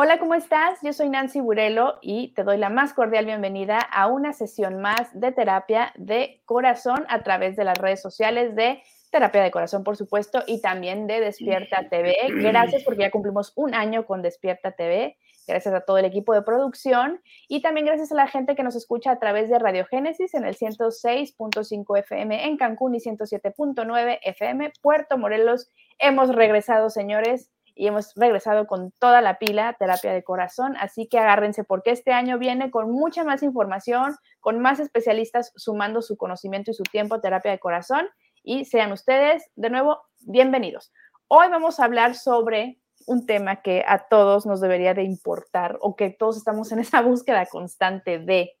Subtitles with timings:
[0.00, 0.78] Hola, ¿cómo estás?
[0.80, 5.10] Yo soy Nancy Burelo y te doy la más cordial bienvenida a una sesión más
[5.12, 8.80] de terapia de corazón a través de las redes sociales de
[9.10, 12.14] Terapia de Corazón, por supuesto, y también de Despierta TV.
[12.28, 15.16] Gracias porque ya cumplimos un año con Despierta TV.
[15.48, 18.76] Gracias a todo el equipo de producción y también gracias a la gente que nos
[18.76, 24.72] escucha a través de Radio Génesis en el 106.5 FM en Cancún y 107.9 FM
[24.80, 25.72] Puerto Morelos.
[25.98, 31.20] Hemos regresado, señores y hemos regresado con toda la pila terapia de corazón, así que
[31.20, 36.72] agárrense porque este año viene con mucha más información, con más especialistas sumando su conocimiento
[36.72, 38.08] y su tiempo a terapia de corazón
[38.42, 40.92] y sean ustedes de nuevo bienvenidos.
[41.28, 45.94] Hoy vamos a hablar sobre un tema que a todos nos debería de importar o
[45.94, 48.56] que todos estamos en esa búsqueda constante de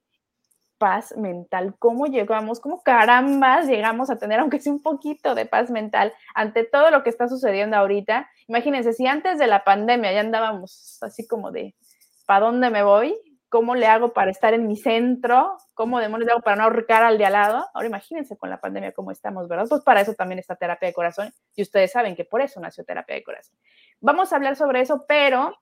[0.78, 5.70] paz mental, cómo llegamos, cómo carambas llegamos a tener, aunque sea un poquito de paz
[5.70, 8.28] mental ante todo lo que está sucediendo ahorita.
[8.46, 11.74] Imagínense, si antes de la pandemia ya andábamos así como de,
[12.26, 13.18] ¿para dónde me voy?
[13.50, 15.56] ¿Cómo le hago para estar en mi centro?
[15.74, 17.66] ¿Cómo demonios le hago para no ahorcar al de al lado?
[17.72, 19.66] Ahora imagínense con la pandemia cómo estamos, ¿verdad?
[19.68, 22.84] Pues para eso también está terapia de corazón y ustedes saben que por eso nació
[22.84, 23.56] terapia de corazón.
[24.00, 25.56] Vamos a hablar sobre eso, pero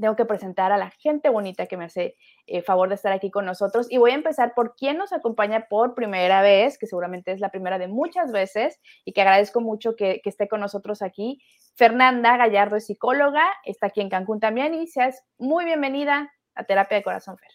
[0.00, 2.16] tengo que presentar a la gente bonita que me hace
[2.46, 3.86] eh, favor de estar aquí con nosotros.
[3.90, 7.50] Y voy a empezar por quien nos acompaña por primera vez, que seguramente es la
[7.50, 11.40] primera de muchas veces y que agradezco mucho que, esté con nosotros aquí.
[11.76, 16.98] Fernanda Gallardo es psicóloga, está aquí en Cancún también y seas muy bienvenida a Terapia
[16.98, 17.50] de Corazón Fer.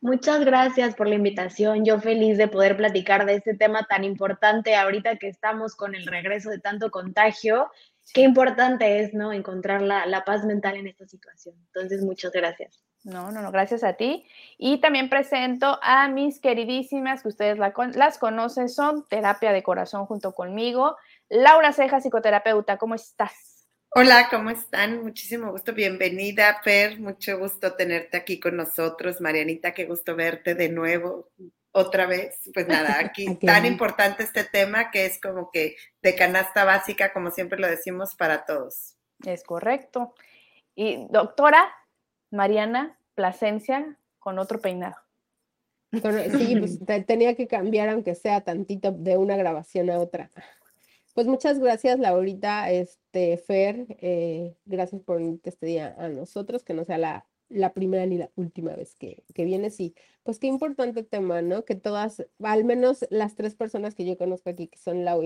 [0.00, 1.84] Muchas gracias por la invitación.
[1.84, 6.06] Yo feliz de poder platicar de este tema tan importante ahorita que estamos con el
[6.06, 7.68] regreso de tanto contagio
[8.12, 9.32] qué importante es, ¿no?
[9.32, 11.54] Encontrar la, paz mental en esta situación.
[11.66, 12.82] Entonces, muchas gracias.
[13.04, 14.26] No, no, no, gracias a ti.
[14.58, 20.32] Y también presento a mis queridísimas, que ustedes las conocen, son Terapia de Corazón junto
[20.32, 20.96] conmigo.
[21.28, 23.66] Laura Ceja, psicoterapeuta, ¿cómo estás?
[23.90, 25.02] Hola, ¿cómo están?
[25.02, 29.20] Muchísimo gusto, bienvenida, Fer, mucho gusto tenerte aquí con nosotros.
[29.20, 31.30] Marianita, qué gusto verte de nuevo
[31.72, 36.64] otra vez, pues nada, aquí tan importante este tema que es como que de canasta
[36.64, 38.96] básica, como siempre lo decimos, para todos.
[39.24, 40.14] Es correcto.
[40.74, 41.72] Y doctora
[42.30, 44.96] Mariana Plasencia con otro peinado.
[45.90, 50.30] Sí, pues tenía que cambiar aunque sea tantito de una grabación a otra.
[51.14, 56.84] Pues muchas gracias, Laurita, este, Fer, eh, gracias por este día a nosotros, que no
[56.84, 59.80] sea la la primera ni la última vez que, que vienes.
[59.80, 61.64] Y pues qué importante tema, ¿no?
[61.64, 65.22] Que todas, al menos las tres personas que yo conozco aquí, que son Lau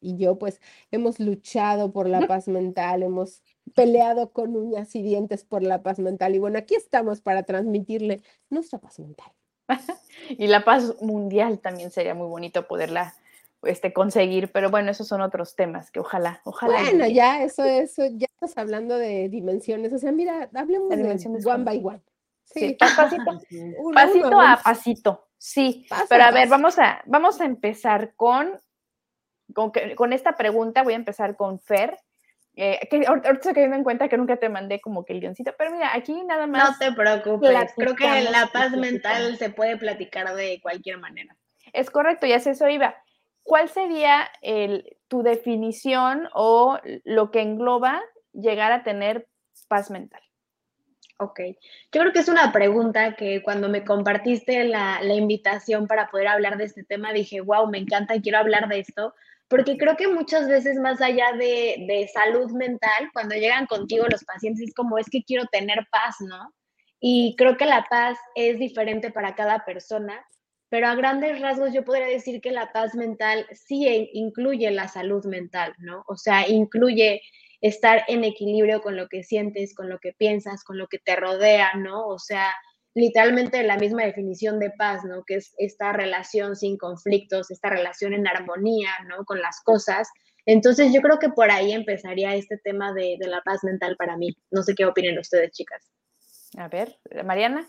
[0.00, 0.60] y yo, pues
[0.90, 3.42] hemos luchado por la paz mental, hemos
[3.74, 6.34] peleado con uñas y dientes por la paz mental.
[6.34, 9.32] Y bueno, aquí estamos para transmitirle nuestra paz mental.
[10.30, 13.14] y la paz mundial también sería muy bonito poderla
[13.62, 16.80] este, conseguir, pero bueno, esos son otros temas que ojalá, ojalá.
[16.80, 21.50] Bueno, ya, eso, eso, ya estás hablando de dimensiones, o sea, mira, hablemos de, de
[21.50, 22.02] one by one.
[22.44, 23.24] Sí, pasito,
[23.92, 25.86] pasito a pasito, sí.
[26.08, 28.60] pero a ver, vamos a, vamos a empezar con,
[29.52, 31.98] con, con, esta pregunta, voy a empezar con Fer.
[32.58, 35.54] Eh, que ahorita estoy cayendo en cuenta que nunca te mandé como que el guioncito,
[35.58, 36.70] pero mira, aquí nada más.
[36.70, 41.36] No te preocupes, creo que la paz mental se puede platicar de cualquier manera.
[41.74, 42.94] Es correcto, ya sé eso iba.
[43.46, 44.28] ¿cuál sería
[45.08, 48.02] tu definición o lo que engloba
[48.40, 49.26] llegar a tener
[49.68, 50.20] paz mental?
[51.18, 51.40] Ok,
[51.92, 56.58] yo creo que es una pregunta que cuando me compartiste la, invitación para poder hablar
[56.58, 59.14] de este tema, dije, wow, me encanta, quiero hablar de esto,
[59.48, 64.24] porque creo que muchas veces más allá de, de salud mental, cuando llegan contigo los
[64.24, 66.52] pacientes es como, es que quiero tener paz, ¿no?
[67.00, 70.22] Y creo que la paz es diferente para cada persona
[70.68, 75.24] pero a grandes rasgos yo podría decir que la paz mental sí incluye la salud
[75.24, 76.04] mental, ¿no?
[76.08, 77.22] O sea, incluye
[77.60, 81.16] estar en equilibrio con lo que sientes, con lo que piensas, con lo que te
[81.16, 82.06] rodea, ¿no?
[82.06, 82.52] O sea,
[82.94, 85.22] literalmente la misma definición de paz, ¿no?
[85.24, 89.24] Que es esta relación sin conflictos, esta relación en armonía, ¿no?
[89.24, 90.08] Con las cosas.
[90.46, 94.16] Entonces yo creo que por ahí empezaría este tema de, de la paz mental para
[94.16, 94.36] mí.
[94.50, 95.90] No sé qué opinen ustedes, chicas.
[96.56, 97.66] A ver, Mariana.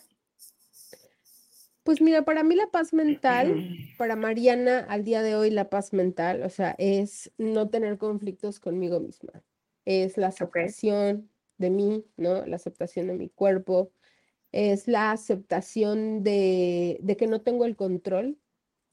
[1.84, 3.66] Pues mira, para mí la paz mental,
[3.98, 8.60] para Mariana al día de hoy la paz mental, o sea, es no tener conflictos
[8.60, 9.42] conmigo misma.
[9.88, 12.46] Es la aceptación de mí, ¿no?
[12.46, 13.92] La aceptación de mi cuerpo.
[14.52, 18.38] Es la aceptación de, de que no tengo el control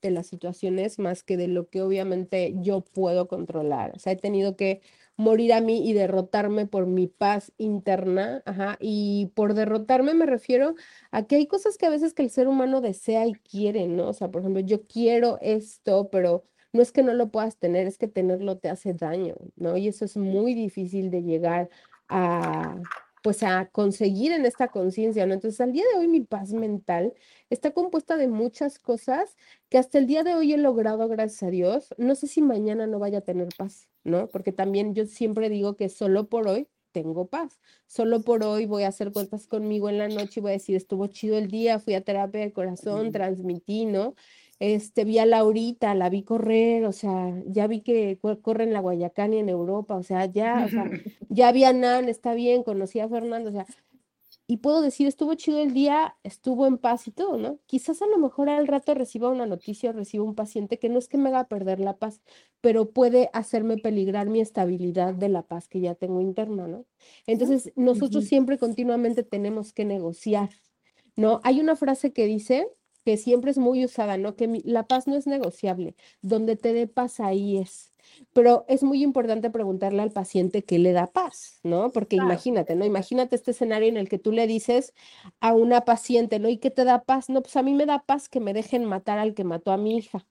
[0.02, 3.92] de las situaciones más que de lo que obviamente yo puedo controlar.
[3.96, 4.82] O sea, he tenido que
[5.16, 10.74] morir a mí y derrotarme por mi paz interna, ajá, y por derrotarme me refiero
[11.10, 14.08] a que hay cosas que a veces que el ser humano desea y quiere, ¿no?
[14.10, 17.86] O sea, por ejemplo, yo quiero esto, pero no es que no lo puedas tener,
[17.86, 19.76] es que tenerlo te hace daño, ¿no?
[19.76, 21.70] Y eso es muy difícil de llegar
[22.08, 22.82] a,
[23.22, 25.34] pues a conseguir en esta conciencia, ¿no?
[25.34, 27.14] Entonces, al día de hoy mi paz mental
[27.48, 29.36] está compuesta de muchas cosas
[29.68, 31.94] que hasta el día de hoy he logrado, gracias a Dios.
[31.96, 34.28] No sé si mañana no vaya a tener paz, ¿no?
[34.28, 37.60] Porque también yo siempre digo que solo por hoy tengo paz.
[37.86, 40.76] Solo por hoy voy a hacer cuentas conmigo en la noche y voy a decir,
[40.76, 44.16] estuvo chido el día, fui a terapia de corazón, transmití, ¿no?
[44.60, 48.80] Este, vi a Laurita, la vi correr, o sea, ya vi que corre en la
[48.80, 50.84] Guayacán y en Europa, o sea, ya, o sea,
[51.28, 53.66] ya vi a Nan, está bien, conocí a Fernando, o sea,
[54.46, 57.58] y puedo decir, estuvo chido el día, estuvo en paz y todo, ¿no?
[57.66, 60.98] Quizás a lo mejor al rato reciba una noticia o reciba un paciente que no
[60.98, 62.20] es que me haga perder la paz,
[62.60, 66.84] pero puede hacerme peligrar mi estabilidad de la paz que ya tengo interna, ¿no?
[67.26, 70.50] Entonces, nosotros siempre continuamente tenemos que negociar,
[71.16, 71.40] ¿no?
[71.42, 72.68] Hay una frase que dice,
[73.04, 74.36] que siempre es muy usada, ¿no?
[74.36, 77.92] Que la paz no es negociable, donde te dé paz ahí es.
[78.32, 81.90] Pero es muy importante preguntarle al paciente qué le da paz, ¿no?
[81.92, 82.84] Porque imagínate, ¿no?
[82.84, 84.94] Imagínate este escenario en el que tú le dices
[85.40, 86.48] a una paciente, ¿no?
[86.48, 87.28] ¿Y qué te da paz?
[87.28, 89.76] No, pues a mí me da paz que me dejen matar al que mató a
[89.76, 90.26] mi hija.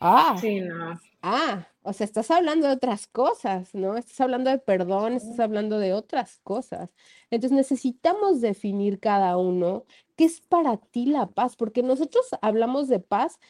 [0.00, 1.00] Ah, sí, no.
[1.22, 3.96] Ah, o sea, estás hablando de otras cosas, ¿no?
[3.96, 6.90] Estás hablando de perdón, estás hablando de otras cosas.
[7.30, 9.84] Entonces necesitamos definir cada uno
[10.22, 13.40] qué es para ti la paz, porque nosotros hablamos de paz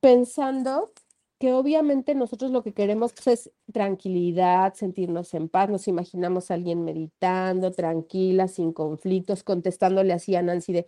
[0.00, 0.92] pensando
[1.38, 6.54] que obviamente nosotros lo que queremos pues, es tranquilidad, sentirnos en paz, nos imaginamos a
[6.54, 10.86] alguien meditando, tranquila, sin conflictos, contestándole así a Nancy de,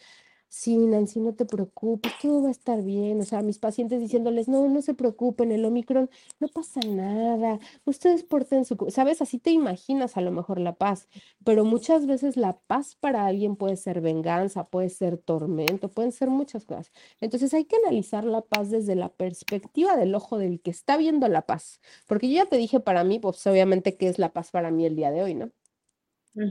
[0.51, 3.21] sí, Nancy, no te preocupes, todo va a estar bien.
[3.21, 6.11] O sea, mis pacientes diciéndoles, no, no se preocupen, el Omicron
[6.41, 11.09] no pasa nada, ustedes porten su, sabes, así te imaginas a lo mejor la paz,
[11.45, 16.31] pero muchas veces la paz para alguien puede ser venganza, puede ser tormento, pueden ser
[16.31, 16.91] muchas cosas.
[17.21, 21.29] Entonces hay que analizar la paz desde la perspectiva del ojo del que está viendo
[21.29, 24.51] la paz, porque yo ya te dije para mí, pues obviamente qué es la paz
[24.51, 25.51] para mí el día de hoy, ¿no?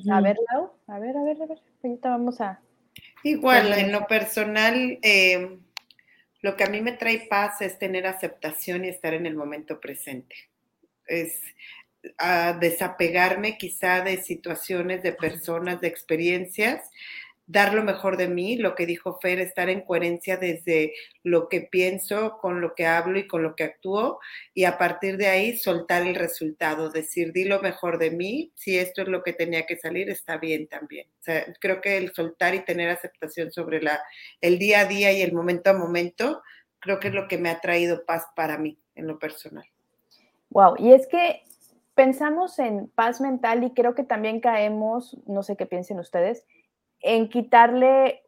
[0.10, 2.62] A ver, Lau, a ver, a ver, a ver, ahorita vamos a
[3.24, 5.60] Igual, en lo personal, em,
[6.42, 9.80] lo que a mí me trae paz es tener aceptación y estar en el momento
[9.80, 10.36] presente.
[11.06, 11.42] Es
[12.18, 16.90] a desapegarme quizá de situaciones, de personas, de experiencias
[17.50, 20.94] dar lo mejor de mí, lo que dijo Fer, estar en coherencia desde
[21.24, 24.20] lo que pienso, con lo que hablo y con lo que actúo,
[24.54, 28.78] y a partir de ahí soltar el resultado, decir, di lo mejor de mí, si
[28.78, 31.08] esto es lo que tenía que salir, está bien también.
[31.60, 34.00] Creo que el soltar y tener aceptación sobre la,
[34.42, 36.44] el día a día y el momento a momento,
[36.78, 39.66] creo que es lo que me ha traído paz para mí en lo personal.
[40.52, 41.42] Wow, y es que
[41.96, 46.46] pensamos en paz mental y creo que también caemos, no sé qué piensen ustedes,
[47.02, 48.24] en quitarle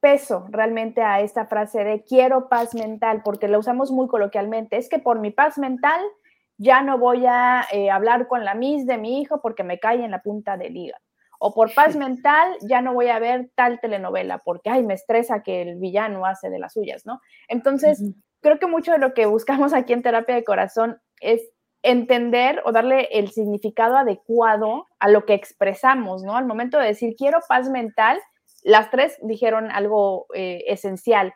[0.00, 4.76] peso realmente a esta frase de quiero paz mental, porque la usamos muy coloquialmente.
[4.76, 6.00] Es que por mi paz mental
[6.56, 10.04] ya no voy a eh, hablar con la mis de mi hijo porque me cae
[10.04, 11.02] en la punta del hígado.
[11.40, 15.42] O por paz mental ya no voy a ver tal telenovela porque, ay, me estresa
[15.44, 17.20] que el villano hace de las suyas, ¿no?
[17.46, 18.02] Entonces,
[18.40, 21.48] creo que mucho de lo que buscamos aquí en terapia de corazón es
[21.82, 26.36] entender o darle el significado adecuado a lo que expresamos, ¿no?
[26.36, 28.18] Al momento de decir quiero paz mental,
[28.62, 31.34] las tres dijeron algo eh, esencial.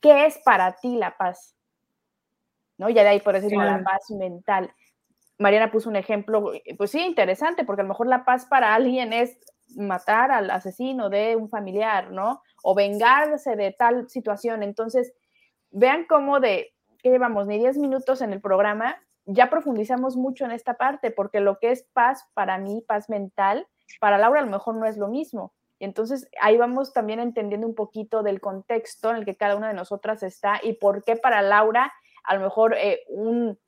[0.00, 1.54] ¿Qué es para ti la paz?
[2.78, 2.88] ¿No?
[2.88, 4.72] Ya de ahí por decir la paz mental.
[5.38, 9.12] Mariana puso un ejemplo, pues sí, interesante, porque a lo mejor la paz para alguien
[9.12, 9.38] es
[9.76, 12.42] matar al asesino de un familiar, ¿no?
[12.62, 14.62] O vengarse de tal situación.
[14.62, 15.14] Entonces,
[15.70, 17.46] vean cómo de, ¿qué llevamos?
[17.46, 18.96] Ni 10 minutos en el programa,
[19.26, 23.66] ya profundizamos mucho en esta parte, porque lo que es paz para mí, paz mental,
[24.00, 25.52] para Laura a lo mejor no es lo mismo.
[25.78, 29.68] Y entonces ahí vamos también entendiendo un poquito del contexto en el que cada una
[29.68, 31.92] de nosotras está y por qué para Laura
[32.24, 33.58] a lo mejor eh, un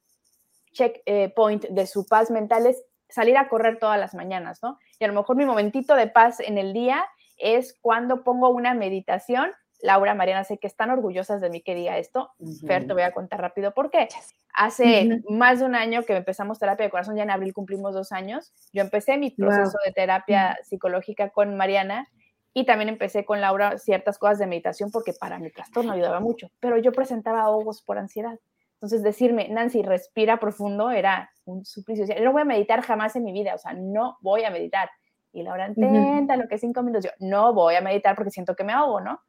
[0.72, 1.32] check eh,
[1.70, 4.78] de su paz mental es salir a correr todas las mañanas, ¿no?
[4.98, 7.04] Y a lo mejor mi momentito de paz en el día
[7.38, 9.50] es cuando pongo una meditación
[9.82, 12.30] Laura, Mariana, sé que están orgullosas de mí que diga esto.
[12.66, 14.08] Fer, te voy a contar rápido por qué.
[14.54, 18.12] Hace más de un año que empezamos terapia de corazón, ya en abril cumplimos dos
[18.12, 18.52] años.
[18.72, 22.08] Yo empecé mi proceso de terapia psicológica con Mariana
[22.54, 26.48] y también empecé con Laura ciertas cosas de meditación porque para mi trastorno ayudaba mucho,
[26.60, 28.38] pero yo presentaba ahogos por ansiedad.
[28.74, 32.04] Entonces decirme, Nancy, respira profundo era un suplicio.
[32.06, 34.90] Yo no voy a meditar jamás en mi vida, o sea, no voy a meditar.
[35.32, 37.04] Y Laura, intenta lo que cinco minutos.
[37.04, 39.20] Yo no voy a meditar porque siento que me ahogo, ¿no?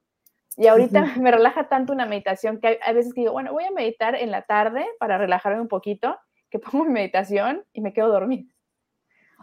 [0.57, 3.72] Y ahorita me relaja tanto una meditación que hay, veces que digo, bueno, voy a
[3.72, 6.17] meditar en la tarde para relajarme un poquito,
[6.50, 8.50] que pongo mi meditación y me quedo dormida.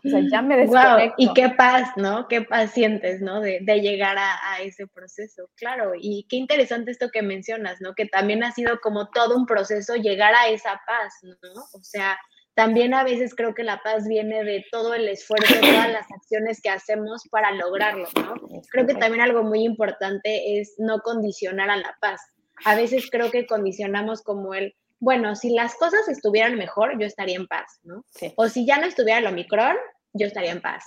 [0.03, 1.15] O sea, ya me desconecto.
[1.19, 2.27] y qué paz, ¿no?
[2.27, 3.41] Qué paz sientes, ¿no?
[3.41, 5.51] De, de llegar a, a, ese proceso.
[5.57, 7.95] Claro, y qué interesante esto que mencionas, ¿no?
[7.95, 11.61] Que también ha sido como todo un proceso llegar a esa paz, ¿no?
[11.75, 12.19] O sea,
[12.61, 16.61] también a veces creo que la paz viene de todo el esfuerzo, todas las acciones
[16.61, 18.35] que hacemos para lograrlo, ¿no?
[18.71, 22.21] Creo que también algo muy importante es no condicionar a la paz.
[22.67, 27.37] A veces creo que condicionamos como el, bueno, si las cosas estuvieran mejor, yo estaría
[27.37, 28.05] en paz, ¿no?
[28.37, 29.77] O si ya no estuviera el Omicron,
[30.13, 30.85] yo estaría en paz.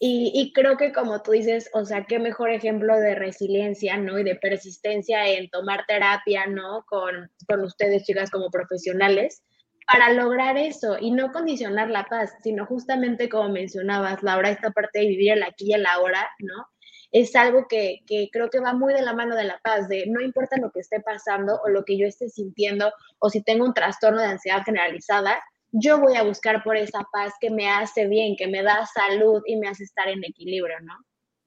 [0.00, 4.20] Y, creo que como tú dices, o sea, qué mejor ejemplo de resiliencia, ¿no?
[4.20, 6.84] Y de persistencia en tomar terapia, ¿no?
[6.86, 9.42] Con, con ustedes, chicas, como profesionales,
[9.90, 15.00] para lograr eso y no condicionar la paz, sino justamente como mencionabas, Laura, esta parte
[15.00, 16.66] de vivir el aquí y el ahora, ¿no?
[17.10, 20.04] Es algo que, que creo que va muy de la mano de la paz, de
[20.06, 23.64] no importa lo que esté pasando o lo que yo esté sintiendo o si tengo
[23.64, 25.42] un trastorno de ansiedad generalizada,
[25.72, 29.42] yo voy a buscar por esa paz que me hace bien, que me da salud
[29.46, 30.94] y me hace estar en equilibrio, ¿no?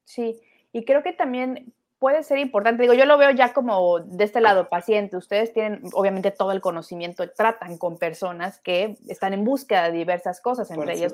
[0.04, 2.82] Sí, y creo que también puede ser importante.
[2.82, 5.18] Digo, yo lo veo ya como de este lado, paciente.
[5.18, 10.42] Ustedes tienen obviamente todo el conocimiento, tratan con personas que están en búsqueda de diversas
[10.42, 11.14] cosas, entre ellas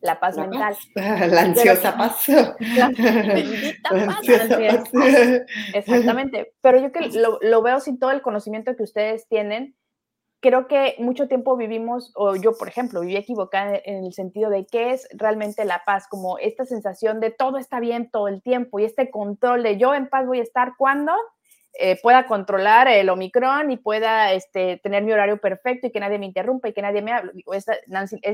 [0.00, 0.76] la, paz mental.
[0.96, 2.28] La ansiosa paz.
[2.28, 2.92] La
[4.04, 4.26] paz.
[5.72, 6.52] Exactamente.
[6.60, 9.76] Pero yo que lo, lo veo sin todo el conocimiento que ustedes tienen,
[10.40, 14.66] creo que mucho tiempo vivimos, o yo, por ejemplo, viví equivocada en el sentido de
[14.66, 18.78] qué es realmente la paz, como esta sensación de todo está bien todo el tiempo
[18.78, 21.12] y este control de yo en paz voy a estar cuando
[21.78, 26.18] eh, pueda controlar el Omicron y pueda este, tener mi horario perfecto y que nadie
[26.18, 27.32] me interrumpa y que nadie me hable.
[27.52, 27.66] es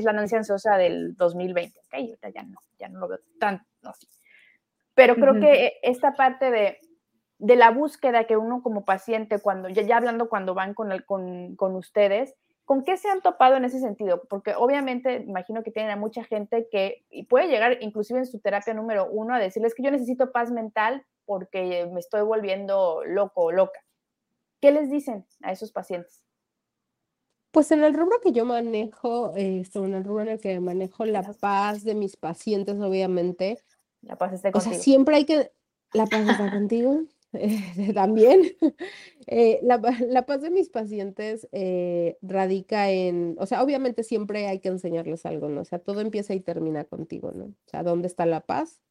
[0.03, 2.31] la Nancy ansiosa del 2020, ¿ok?
[2.33, 4.07] ya no, ya no lo veo tan así.
[4.95, 6.79] Pero creo que esta parte de
[7.43, 11.05] de la búsqueda que uno como paciente, cuando ya, ya hablando cuando van con, el,
[11.05, 14.23] con, con, ustedes, ¿con qué se han topado en ese sentido?
[14.29, 18.73] Porque obviamente imagino que tienen a mucha gente que puede llegar inclusive en su terapia
[18.73, 23.51] número uno a decirles que yo necesito paz mental porque me estoy volviendo loco o
[23.51, 23.81] loca.
[24.61, 26.23] ¿Qué les dicen a esos pacientes?
[27.51, 31.03] Pues en el rubro que yo manejo, esto, en el rubro en el que manejo
[31.03, 33.59] la paz de mis pacientes, obviamente.
[34.01, 34.71] La paz está contigo.
[34.71, 35.51] O sea, siempre hay que...
[35.91, 37.01] La paz está contigo.
[37.93, 38.41] también.
[39.27, 44.69] Eh, la, paz de mis pacientes eh, radica en, o sea, obviamente siempre hay que
[44.69, 45.61] enseñarles algo, ¿no?
[45.61, 47.45] O sea, todo empieza y termina contigo, ¿no?
[47.45, 48.81] O sea, ¿dónde está la paz?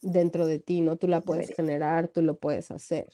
[0.00, 0.96] Dentro de ti, ¿no?
[0.96, 3.12] Tú la puedes generar, tú lo puedes hacer.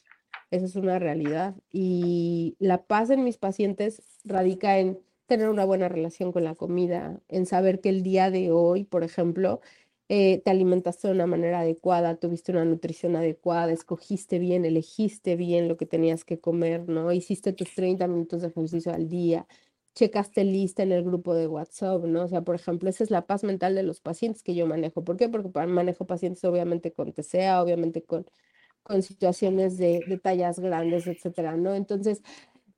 [0.51, 1.55] Esa es una realidad.
[1.71, 7.21] Y la paz en mis pacientes radica en tener una buena relación con la comida,
[7.29, 9.61] en saber que el día de hoy, por ejemplo,
[10.09, 15.69] eh, te alimentaste de una manera adecuada, tuviste una nutrición adecuada, escogiste bien, elegiste bien
[15.69, 17.13] lo que tenías que comer, ¿no?
[17.13, 19.47] Hiciste tus 30 minutos de ejercicio al día,
[19.95, 22.23] checaste lista en el grupo de WhatsApp, ¿no?
[22.25, 25.05] O sea, por ejemplo, esa es la paz mental de los pacientes que yo manejo.
[25.05, 25.29] ¿Por qué?
[25.29, 28.27] Porque manejo pacientes obviamente con TCA, obviamente con,
[28.83, 31.75] con situaciones de, de tallas grandes, etcétera, ¿no?
[31.75, 32.23] Entonces,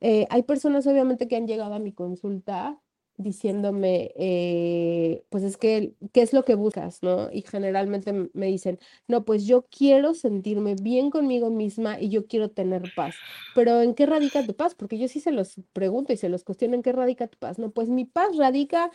[0.00, 2.80] eh, hay personas obviamente que han llegado a mi consulta
[3.22, 7.02] diciéndome, eh, pues es que, ¿qué es lo que buscas?
[7.02, 7.30] ¿no?
[7.32, 12.50] Y generalmente me dicen, no, pues yo quiero sentirme bien conmigo misma y yo quiero
[12.50, 13.14] tener paz.
[13.54, 14.74] Pero ¿en qué radica tu paz?
[14.74, 17.58] Porque yo sí se los pregunto y se los cuestiono, ¿en qué radica tu paz?
[17.58, 18.90] No, pues mi paz radica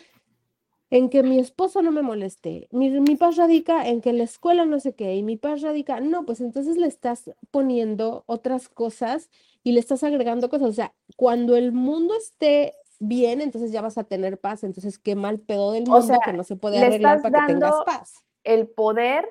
[0.89, 4.65] en que mi esposo no me moleste, mi, mi paz radica en que la escuela
[4.65, 9.29] no sé qué, y mi paz radica, no, pues entonces le estás poniendo otras cosas
[9.63, 10.69] y le estás agregando cosas.
[10.69, 14.63] O sea, cuando el mundo esté bien, entonces ya vas a tener paz.
[14.63, 18.25] Entonces, qué mal pedo del mundo que no se puede arreglar para que tengas paz.
[18.43, 19.27] El poder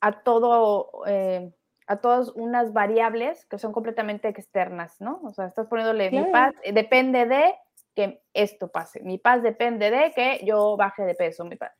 [0.00, 1.52] a todo, eh,
[1.86, 5.20] a todas unas variables que son completamente externas, ¿no?
[5.24, 7.54] O sea, estás poniéndole mi paz, depende de
[7.94, 9.00] que esto pase.
[9.02, 11.44] Mi paz depende de que yo baje de peso.
[11.44, 11.72] Mi paz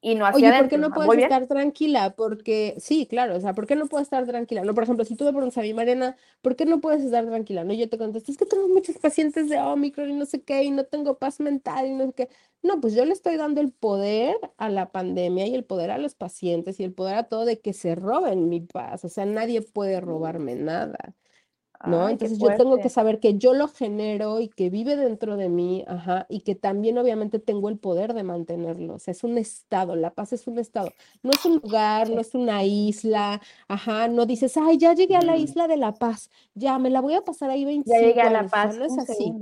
[0.00, 2.14] y no hacia Oye, ¿por qué no puedes estar tranquila?
[2.16, 4.62] Porque, sí, claro, o sea, ¿por qué no puedes estar tranquila?
[4.62, 7.26] No, por ejemplo, si tú me preguntas a mi Mariana, ¿por qué no puedes estar
[7.26, 7.64] tranquila?
[7.64, 10.62] No, yo te contesto, es que tengo muchos pacientes de Omicron y no sé qué,
[10.62, 12.28] y no tengo paz mental y no sé qué.
[12.62, 15.98] No, pues yo le estoy dando el poder a la pandemia y el poder a
[15.98, 19.04] los pacientes y el poder a todo de que se roben mi paz.
[19.04, 21.14] O sea, nadie puede robarme nada.
[21.86, 22.08] ¿No?
[22.08, 25.84] Entonces yo tengo que saber que yo lo genero y que vive dentro de mí,
[25.86, 28.94] ajá, y que también obviamente tengo el poder de mantenerlo.
[28.94, 30.92] O sea, es un estado, la paz es un estado.
[31.22, 35.22] No es un lugar, no es una isla, ajá, no dices, ay, ya llegué a
[35.22, 38.22] la isla de la paz, ya me la voy a pasar ahí 25 Ya llegué
[38.22, 39.34] a la paz, no es así.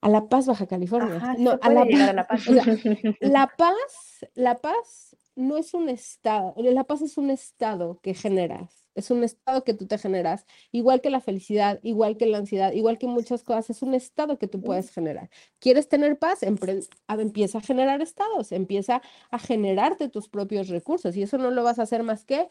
[0.00, 1.34] A La Paz, Baja California.
[1.38, 2.46] no, a la, a la Paz.
[3.20, 8.77] la Paz, la Paz no es un estado, la paz es un estado que generas
[8.98, 12.72] es un estado que tú te generas, igual que la felicidad, igual que la ansiedad,
[12.72, 15.30] igual que muchas cosas, es un estado que tú puedes generar.
[15.60, 16.40] ¿Quieres tener paz?
[16.42, 21.78] empieza a generar estados, empieza a generarte tus propios recursos y eso no lo vas
[21.78, 22.48] a hacer más que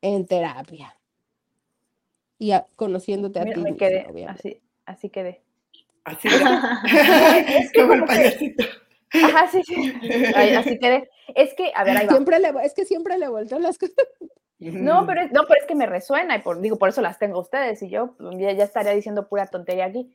[0.00, 0.96] en terapia
[2.38, 3.60] y conociéndote a ti.
[3.60, 5.42] Me quedé, así, así quedé.
[6.04, 6.28] Así
[7.48, 8.64] es como el payasito.
[9.12, 9.92] Ajá, sí, sí.
[10.56, 11.10] así quedé.
[11.34, 12.12] Es que, a ver, ahí va.
[12.12, 13.96] Siempre le, es que siempre le vuelto las cosas.
[14.60, 17.18] No, pero es, no, pero es que me resuena y por, digo, por eso las
[17.18, 20.14] tengo ustedes y yo pues, ya, ya estaría diciendo pura tontería aquí.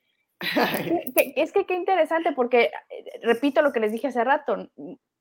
[1.35, 4.69] es que qué interesante porque, eh, repito lo que les dije hace rato,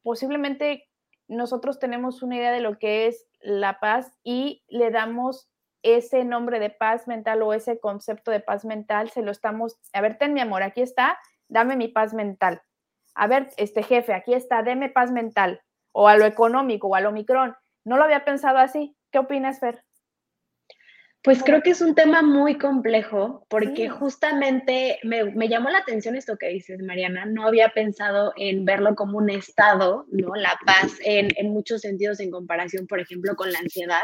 [0.03, 0.89] posiblemente
[1.29, 5.49] nosotros tenemos una idea de lo que es la paz y le damos
[5.83, 10.01] ese nombre de paz mental o ese concepto de paz mental, se lo estamos, a
[10.01, 12.63] ver, ten mi amor, aquí está, dame mi paz mental.
[13.15, 15.61] A ver, este jefe, aquí está, deme paz mental,
[15.93, 17.55] o a lo económico, o a lo micrón.
[17.85, 18.97] No lo había pensado así.
[19.15, 19.81] ¿Qué opinas, Fer?
[21.23, 26.17] Pues creo que es un tema muy complejo porque justamente me, me, llamó la atención
[26.17, 27.25] esto que dices, Mariana.
[27.25, 30.35] No había pensado en verlo como un estado, ¿no?
[30.35, 34.03] La paz en, en muchos sentidos en comparación, por ejemplo, con la ansiedad.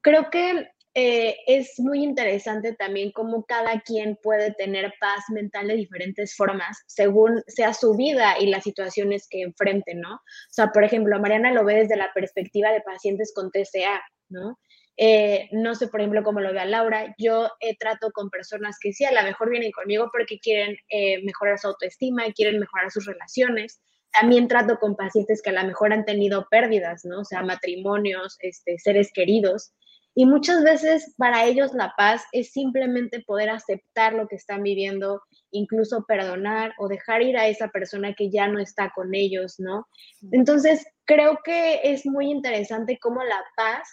[0.00, 5.74] Creo que eh, es muy interesante también cómo cada quien puede tener paz mental de
[5.74, 10.14] diferentes formas según sea su vida y las situaciones que enfrenten, ¿no?
[10.14, 14.58] O sea, por ejemplo, Mariana lo ve desde la perspectiva de pacientes con TCA, ¿no?
[14.96, 17.14] Eh, no sé, por ejemplo, cómo lo vea Laura.
[17.18, 20.76] Yo eh, trato con personas que sí, a lo mejor vienen conmigo porque quieren
[21.24, 23.80] mejorar su autoestima, y quieren mejorar sus relaciones.
[24.12, 27.20] También trato con pacientes que a lo mejor han tenido pérdidas, ¿no?
[27.20, 29.72] O sea, matrimonios, este, seres queridos.
[30.16, 35.20] Y muchas veces para ellos la paz es simplemente poder aceptar lo que están viviendo,
[35.50, 39.88] incluso perdonar o dejar ir a esa persona que ya no está con ellos, ¿no?
[40.30, 43.88] Entonces, creo que es muy interesante cómo la paz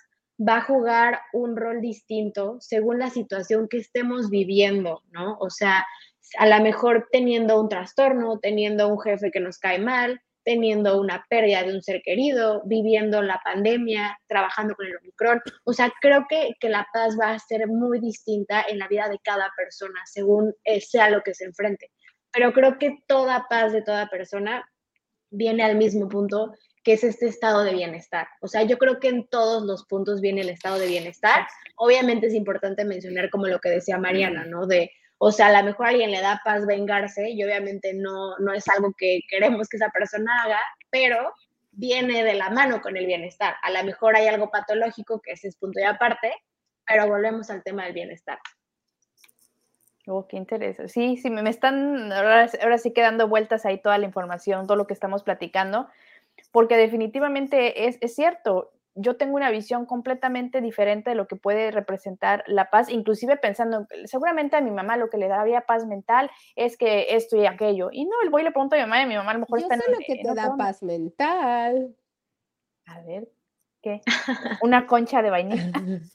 [0.48, 5.38] va a jugar un rol distinto según la situación que estemos viviendo, ¿no?
[5.40, 5.86] O sea,
[6.38, 11.26] a lo mejor teniendo un trastorno, teniendo un jefe que nos cae mal, teniendo una
[11.30, 15.42] pérdida de un ser querido, viviendo la pandemia, trabajando con el Omicron.
[15.66, 19.08] O sea, creo que, que la paz va a ser muy distinta en la vida
[19.08, 21.92] de cada persona, según sea lo que se enfrente.
[22.32, 24.68] Pero creo que toda paz de toda persona
[25.30, 28.28] viene al mismo punto, que es este estado de bienestar.
[28.42, 31.48] O sea, yo creo que en todos los puntos viene el estado de bienestar.
[31.76, 34.66] Obviamente es importante mencionar como lo que decía Mariana, ¿no?
[34.66, 34.92] De
[35.24, 38.54] o sea, a lo mejor a alguien le da paz vengarse y obviamente no, no
[38.54, 41.36] es algo que queremos que esa persona haga, pero
[41.74, 43.54] viene de la mano con el bienestar.
[43.62, 46.34] A lo mejor hay algo patológico que ese es punto y aparte,
[46.88, 48.40] pero volvemos al tema del bienestar.
[50.08, 50.92] Oh, qué interesante.
[50.92, 54.88] Sí, sí, me están ahora, ahora sí quedando vueltas ahí toda la información, todo lo
[54.88, 55.88] que estamos platicando,
[56.52, 61.72] porque definitivamente es, es cierto yo tengo una visión completamente diferente de lo que puede
[61.72, 66.30] representar la paz, inclusive pensando, seguramente a mi mamá lo que le daría paz mental
[66.56, 67.90] es que esto y aquello.
[67.92, 69.40] Y no, el voy y le pregunto a mi mamá y mi mamá a lo
[69.42, 71.96] mejor yo está sé lo que te da paz mental.
[72.86, 73.30] A ver,
[73.82, 74.02] ¿qué?
[74.62, 75.72] Una concha de vainilla.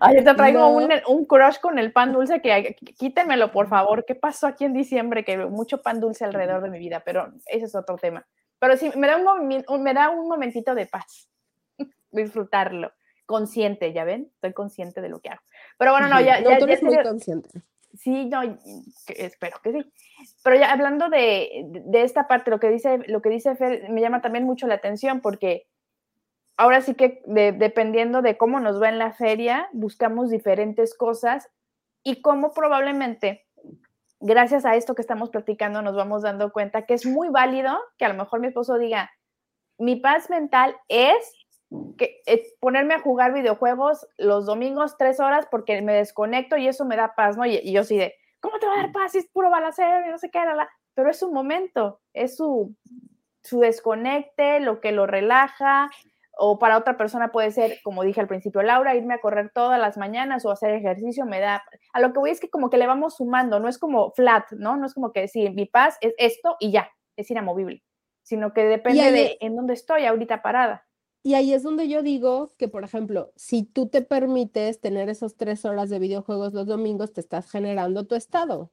[0.00, 4.04] Ay, te traigo un, un, crush con el pan dulce que quítemelo, por favor.
[4.04, 5.24] ¿Qué pasó aquí en diciembre?
[5.24, 8.26] Que mucho pan dulce alrededor de mi vida, pero ese es otro tema.
[8.58, 11.28] Pero sí, me da un, me da un momentito de paz
[12.10, 12.92] disfrutarlo.
[13.26, 14.30] Consciente, ¿ya ven?
[14.34, 15.42] Estoy consciente de lo que hago.
[15.78, 16.40] Pero bueno, no, ya.
[16.40, 17.48] No, ya, tú eres muy consciente.
[17.94, 18.42] Sí, no,
[19.08, 19.92] espero que sí.
[20.42, 24.00] Pero ya hablando de, de, esta parte, lo que dice, lo que dice Fer, me
[24.00, 25.68] llama también mucho la atención porque
[26.56, 31.48] ahora sí que de, dependiendo de cómo nos va en la feria, buscamos diferentes cosas
[32.02, 33.43] y cómo probablemente,
[34.20, 38.04] gracias a esto que estamos platicando, nos vamos dando cuenta que es muy válido que
[38.04, 39.10] a lo mejor mi esposo diga,
[39.78, 41.32] mi paz mental es
[41.98, 46.84] que, eh, ponerme a jugar videojuegos los domingos tres horas porque me desconecto y eso
[46.84, 47.44] me da paz, ¿no?
[47.46, 50.10] Y, yo sí de, ¿cómo te va a dar paz si es puro balacero y
[50.10, 50.38] no sé qué?
[50.38, 52.74] La, Pero es un momento, es su,
[53.42, 55.90] su desconecte, lo que lo relaja,
[56.38, 59.80] o para otra persona puede ser, como dije al principio, Laura, irme a correr todas
[59.80, 62.78] las mañanas o hacer ejercicio me da, a lo que voy es que como que
[62.78, 64.76] le vamos sumando, no es como flat, ¿no?
[64.76, 67.82] No es como que decir, mi paz es esto y ya, es inamovible,
[68.22, 70.86] sino que depende de en dónde estoy ahorita parada.
[71.26, 75.36] Y ahí es donde yo digo que, por ejemplo, si tú te permites tener esas
[75.36, 78.72] tres horas de videojuegos los domingos, te estás generando tu estado.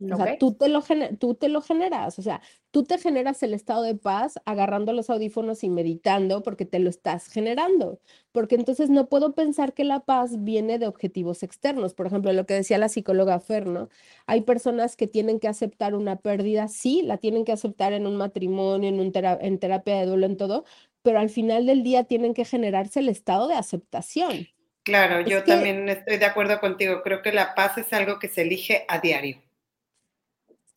[0.00, 0.82] O sea, tú te, lo
[1.18, 5.10] tú te lo generas, o sea, tú te generas el estado de paz agarrando los
[5.10, 7.98] audífonos y meditando porque te lo estás generando,
[8.30, 11.94] porque entonces no puedo pensar que la paz viene de objetivos externos.
[11.94, 13.88] Por ejemplo, lo que decía la psicóloga Fer, ¿no?
[14.26, 18.16] Hay personas que tienen que aceptar una pérdida, sí, la tienen que aceptar en un
[18.16, 20.64] matrimonio, en, un en terapia de duelo, en todo,
[21.02, 24.46] pero al final del día tienen que generarse el estado de aceptación.
[24.84, 27.02] Claro, yo también estoy de acuerdo contigo.
[27.02, 29.42] Creo que la paz es algo que se elige a diario.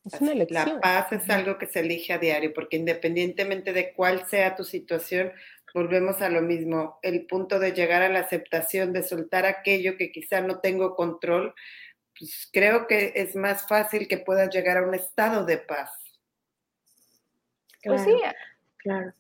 [0.05, 0.75] Es una elección.
[0.75, 4.63] La paz es algo que se elige a diario, porque independientemente de cuál sea tu
[4.63, 5.31] situación,
[5.73, 6.99] volvemos a lo mismo.
[7.01, 11.53] El punto de llegar a la aceptación, de soltar aquello que quizá no tengo control,
[12.17, 15.91] pues, creo que es más fácil que puedas llegar a un estado de paz.
[17.83, 18.13] pues sí,
[18.77, 19.13] claro.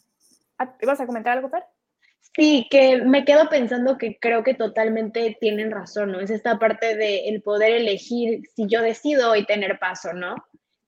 [0.57, 1.63] Ah, ¿Ibas a comentar algo, Per?
[2.35, 6.19] Sí, que me quedo pensando que creo que totalmente tienen razón, ¿no?
[6.21, 10.35] Es esta parte de el poder elegir si yo decido hoy tener paso, ¿no?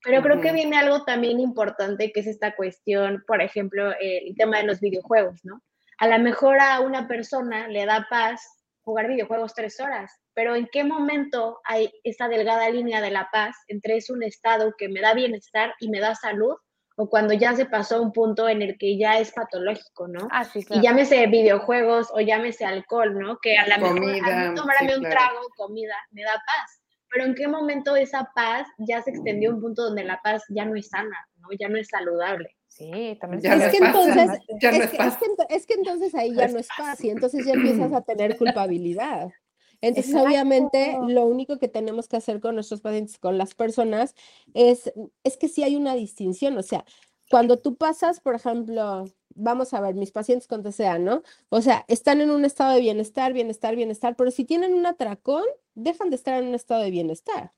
[0.03, 4.57] Pero creo que viene algo también importante que es esta cuestión, por ejemplo, el tema
[4.57, 5.61] de los videojuegos, ¿no?
[5.97, 8.41] A lo mejor a una persona le da paz
[8.81, 13.55] jugar videojuegos tres horas, pero ¿en qué momento hay esa delgada línea de la paz
[13.67, 16.55] entre es un estado que me da bienestar y me da salud
[16.95, 20.27] o cuando ya se pasó un punto en el que ya es patológico, ¿no?
[20.31, 20.81] Ah, sí, claro.
[20.81, 23.39] Y llámese videojuegos o llámese alcohol, ¿no?
[23.41, 26.82] Que a la mejor tomarme un trago, comida, me da paz.
[27.13, 30.43] Pero ¿en qué momento esa paz ya se extendió a un punto donde la paz
[30.49, 31.49] ya no es sana, ¿no?
[31.59, 32.49] Ya no es saludable.
[32.67, 34.29] Sí, también es, que entonces,
[35.49, 39.29] es, que, entonces ahí ya no es paz y entonces ya empiezas a tener culpabilidad.
[39.79, 44.15] Entonces, obviamente, lo único que tenemos que hacer con nuestros pacientes, con las personas,
[44.55, 44.91] es,
[45.23, 46.57] es que sí hay una distinción.
[46.57, 46.83] O sea,
[47.29, 51.23] cuando tú pasas, por ejemplo, vamos a ver, mis pacientes con TCA, ¿no?
[51.49, 55.43] O sea, están en un estado de bienestar, bienestar, bienestar, pero si tienen un atracón,
[55.75, 57.51] dejan de estar en un estado de bienestar.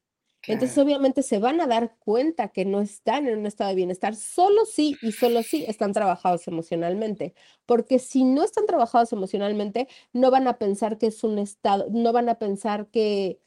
[0.48, 4.16] Entonces, obviamente, se van a dar cuenta que no están en un estado de bienestar,
[4.16, 7.34] solo sí y solo sí están trabajados emocionalmente.
[7.66, 12.14] Porque si no están trabajados emocionalmente, no van a pensar que es un estado, no
[12.14, 13.40] van a pensar que,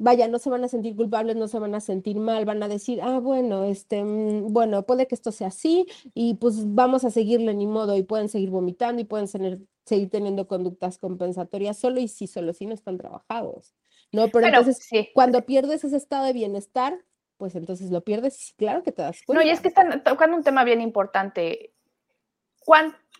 [0.00, 2.68] vaya, no se van a sentir culpables, no se van a sentir mal, van a
[2.68, 7.10] decir, ah, bueno, este, mm, bueno, puede que esto sea así y pues vamos a
[7.10, 12.08] seguirle ni modo y pueden seguir vomitando y pueden seguir teniendo conductas compensatorias solo y
[12.08, 13.74] si solo si no están trabajados.
[14.10, 16.98] No, pero entonces, cuando pierdes ese estado de bienestar,
[17.36, 19.44] pues entonces lo pierdes y claro que te das cuenta.
[19.44, 21.74] No, y es que están tocando un tema bien importante.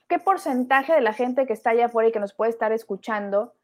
[0.09, 3.55] ¿Qué porcentaje de la gente que está allá afuera y que nos puede estar escuchando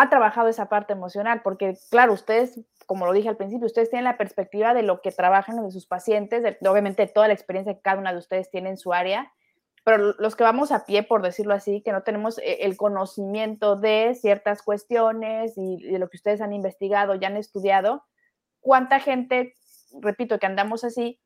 [0.00, 1.42] ha trabajado esa parte emocional?
[1.42, 5.10] Porque, claro, ustedes, como lo dije al principio, ustedes tienen la perspectiva de lo que
[5.10, 8.70] trabajan de sus pacientes, de, obviamente toda la experiencia que cada una de ustedes tiene
[8.70, 9.32] en su área,
[9.84, 13.76] pero los que vamos a pie, por decirlo así, que no tenemos eh, el conocimiento
[13.76, 18.04] de ciertas cuestiones y de lo que ustedes han investigado, ya han estudiado,
[18.60, 19.54] ¿cuánta gente,
[20.00, 21.20] repito, que andamos así,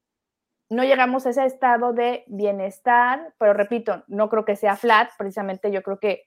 [0.70, 5.70] no llegamos a ese estado de bienestar, pero repito, no creo que sea flat, precisamente
[5.70, 6.22] yo creo que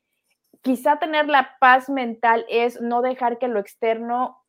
[0.65, 4.41] quizá tener la paz mental es no dejar que lo externo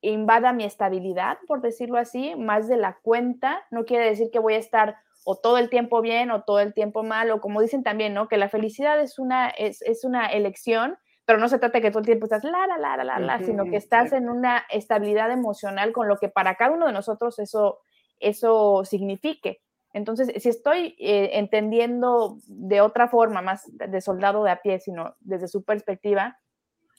[0.00, 3.66] invada mi estabilidad, por decirlo así, más de la cuenta.
[3.72, 6.74] No quiere decir que voy a estar o todo el tiempo bien o todo el
[6.74, 8.28] tiempo mal, o como dicen también, ¿no?
[8.28, 11.90] Que la felicidad es una, es, es una elección, pero no se trata de que
[11.90, 15.32] todo el tiempo estás la, la, la, la, la, sino que estás en una estabilidad
[15.32, 17.80] emocional con lo que para cada uno de nosotros eso,
[18.20, 19.63] eso signifique.
[19.94, 25.14] Entonces, si estoy eh, entendiendo de otra forma, más de soldado de a pie, sino
[25.20, 26.38] desde su perspectiva,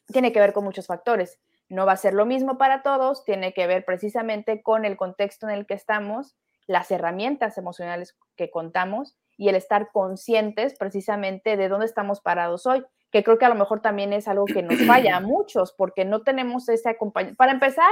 [0.07, 1.39] tiene que ver con muchos factores.
[1.67, 5.47] No va a ser lo mismo para todos, tiene que ver precisamente con el contexto
[5.49, 11.67] en el que estamos, las herramientas emocionales que contamos y el estar conscientes precisamente de
[11.67, 12.81] dónde estamos parados hoy,
[13.11, 16.05] que creo que a lo mejor también es algo que nos falla a muchos porque
[16.05, 17.37] no tenemos ese acompañamiento.
[17.37, 17.91] Para empezar,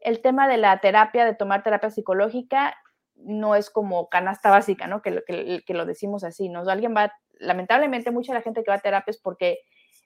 [0.00, 2.74] el tema de la terapia, de tomar terapia psicológica,
[3.24, 5.02] no es como canasta básica, ¿no?
[5.02, 6.68] Que, que, que lo decimos así, ¿no?
[6.68, 9.60] Alguien va, lamentablemente, mucha la gente que va a terapia es porque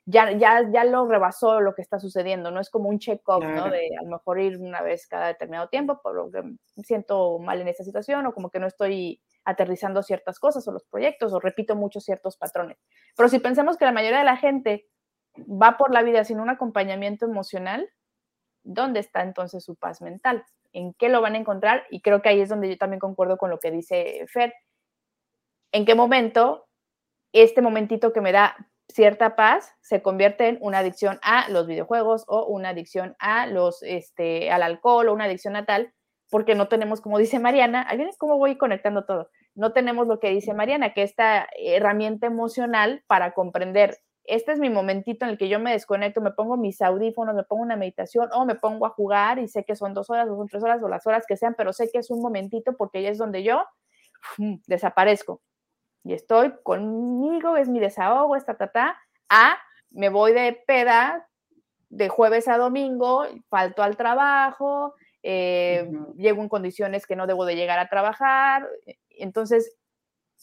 [0.09, 3.69] ya, ya, ya lo rebasó lo que está sucediendo, no es como un check-up, ¿no?
[3.69, 7.39] De a lo mejor ir una vez cada determinado tiempo, por lo que me siento
[7.39, 11.33] mal en esta situación o como que no estoy aterrizando ciertas cosas o los proyectos
[11.33, 12.77] o repito muchos ciertos patrones.
[13.17, 14.87] Pero si pensamos que la mayoría de la gente
[15.39, 17.89] va por la vida sin un acompañamiento emocional,
[18.63, 20.45] ¿dónde está entonces su paz mental?
[20.73, 21.85] ¿En qué lo van a encontrar?
[21.89, 24.53] Y creo que ahí es donde yo también concuerdo con lo que dice Fer.
[25.71, 26.67] ¿En qué momento
[27.33, 28.55] este momentito que me da
[28.89, 33.83] cierta paz se convierte en una adicción a los videojuegos o una adicción a los,
[33.83, 35.93] este, al alcohol o una adicción a tal,
[36.29, 40.19] porque no tenemos, como dice Mariana, ahí viene cómo voy conectando todo, no tenemos lo
[40.19, 45.37] que dice Mariana, que esta herramienta emocional para comprender, este es mi momentito en el
[45.37, 48.85] que yo me desconecto, me pongo mis audífonos, me pongo una meditación o me pongo
[48.85, 51.25] a jugar y sé que son dos horas o son tres horas o las horas
[51.27, 53.63] que sean, pero sé que es un momentito porque ahí es donde yo
[54.67, 55.41] desaparezco
[56.07, 58.97] y estoy conmigo, es mi desahogo, esta, ta, ta,
[59.29, 59.57] a
[59.91, 61.27] me voy de peda
[61.89, 67.55] de jueves a domingo, falto al trabajo, eh, llego en condiciones que no debo de
[67.55, 68.69] llegar a trabajar.
[69.09, 69.75] Entonces,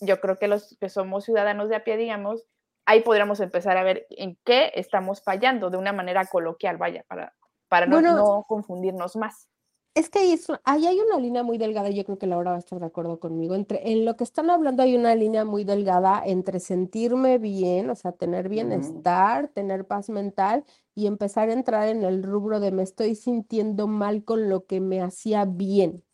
[0.01, 2.44] yo creo que los que somos ciudadanos de a pie, digamos,
[2.87, 7.35] ahí podríamos empezar a ver en qué estamos fallando de una manera coloquial, vaya, para,
[7.68, 9.49] para no, no confundirnos más.
[9.94, 12.57] es que ahí, ahí, hay una línea muy delgada, y yo creo que Laura va
[12.57, 13.55] a estar de acuerdo conmigo.
[13.55, 17.94] Entre, en lo que están hablando hay una línea muy delgada entre sentirme bien, o
[17.94, 22.83] sea, tener bienestar, tener paz mental y empezar a entrar en el rubro de me
[22.83, 26.05] estoy sintiendo mal con lo que me hacía bien.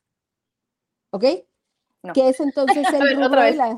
[1.12, 1.24] ¿Ok?
[2.14, 3.74] ¿Qué es entonces el rubro de la...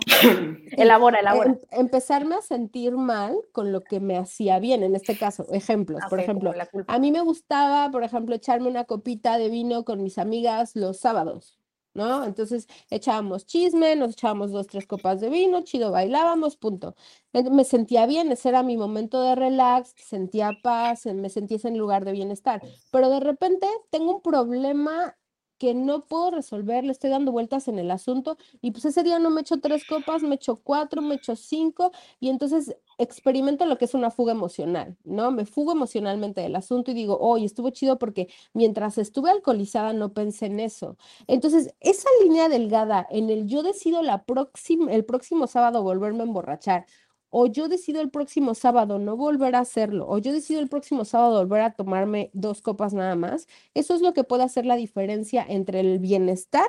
[0.72, 1.50] elabora, elabora.
[1.50, 6.02] Em, empezarme a sentir mal con lo que me hacía bien, en este caso, ejemplos,
[6.08, 6.52] por ejemplo,
[6.86, 10.98] a mí me gustaba, por ejemplo, echarme una copita de vino con mis amigas los
[10.98, 11.58] sábados,
[11.94, 12.24] ¿no?
[12.24, 16.94] Entonces echábamos chisme, nos echábamos dos, tres copas de vino, chido, bailábamos, punto.
[17.32, 22.04] Me sentía bien, ese era mi momento de relax, sentía paz, me sentía en lugar
[22.04, 25.16] de bienestar, pero de repente tengo un problema
[25.62, 29.20] que no puedo resolver, le estoy dando vueltas en el asunto y pues ese día
[29.20, 33.78] no me echo tres copas, me echo cuatro, me echo cinco y entonces experimento lo
[33.78, 35.30] que es una fuga emocional, ¿no?
[35.30, 40.12] Me fugo emocionalmente del asunto y digo, oye, estuvo chido porque mientras estuve alcoholizada no
[40.12, 40.96] pensé en eso.
[41.28, 46.26] Entonces, esa línea delgada en el yo decido la próxima, el próximo sábado volverme a
[46.26, 46.86] emborrachar
[47.34, 51.04] o yo decido el próximo sábado no volver a hacerlo, o yo decido el próximo
[51.06, 54.76] sábado volver a tomarme dos copas nada más, eso es lo que puede hacer la
[54.76, 56.66] diferencia entre el bienestar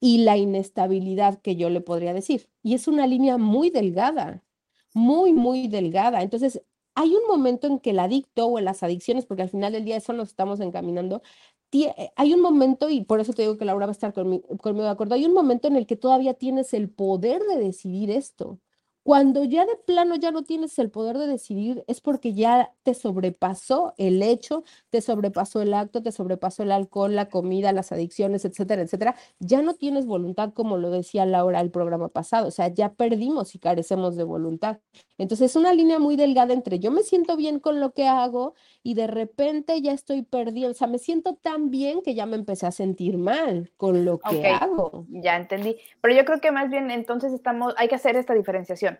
[0.00, 2.48] y la inestabilidad que yo le podría decir.
[2.62, 4.44] Y es una línea muy delgada,
[4.94, 6.22] muy, muy delgada.
[6.22, 6.62] Entonces,
[6.94, 9.96] hay un momento en que el adicto o las adicciones, porque al final del día
[9.96, 11.22] eso nos estamos encaminando,
[12.16, 14.46] hay un momento, y por eso te digo que Laura va a estar conmigo
[14.82, 18.58] de acuerdo, hay un momento en el que todavía tienes el poder de decidir esto.
[19.08, 22.92] Cuando ya de plano ya no tienes el poder de decidir, es porque ya te
[22.92, 28.44] sobrepasó el hecho, te sobrepasó el acto, te sobrepasó el alcohol, la comida, las adicciones,
[28.44, 29.16] etcétera, etcétera.
[29.38, 32.48] Ya no tienes voluntad, como lo decía Laura el programa pasado.
[32.48, 34.78] O sea, ya perdimos y carecemos de voluntad.
[35.16, 38.52] Entonces, es una línea muy delgada entre yo me siento bien con lo que hago
[38.82, 40.70] y de repente ya estoy perdiendo.
[40.70, 44.18] O sea, me siento tan bien que ya me empecé a sentir mal con lo
[44.18, 45.06] que hago.
[45.08, 45.76] Ya entendí.
[46.00, 48.98] Pero yo creo que más bien entonces estamos, hay que hacer esta diferenciación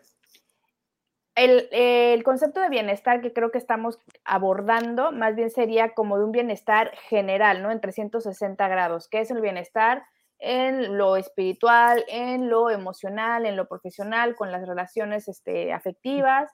[1.39, 6.33] el, concepto de bienestar que creo que estamos abordando más bien sería como de un
[6.33, 7.71] bienestar general, ¿no?
[7.71, 9.09] En 360 grados.
[9.09, 10.05] ¿Qué es el bienestar?
[10.41, 16.51] En lo espiritual, en lo emocional, en lo profesional, con las relaciones este, afectivas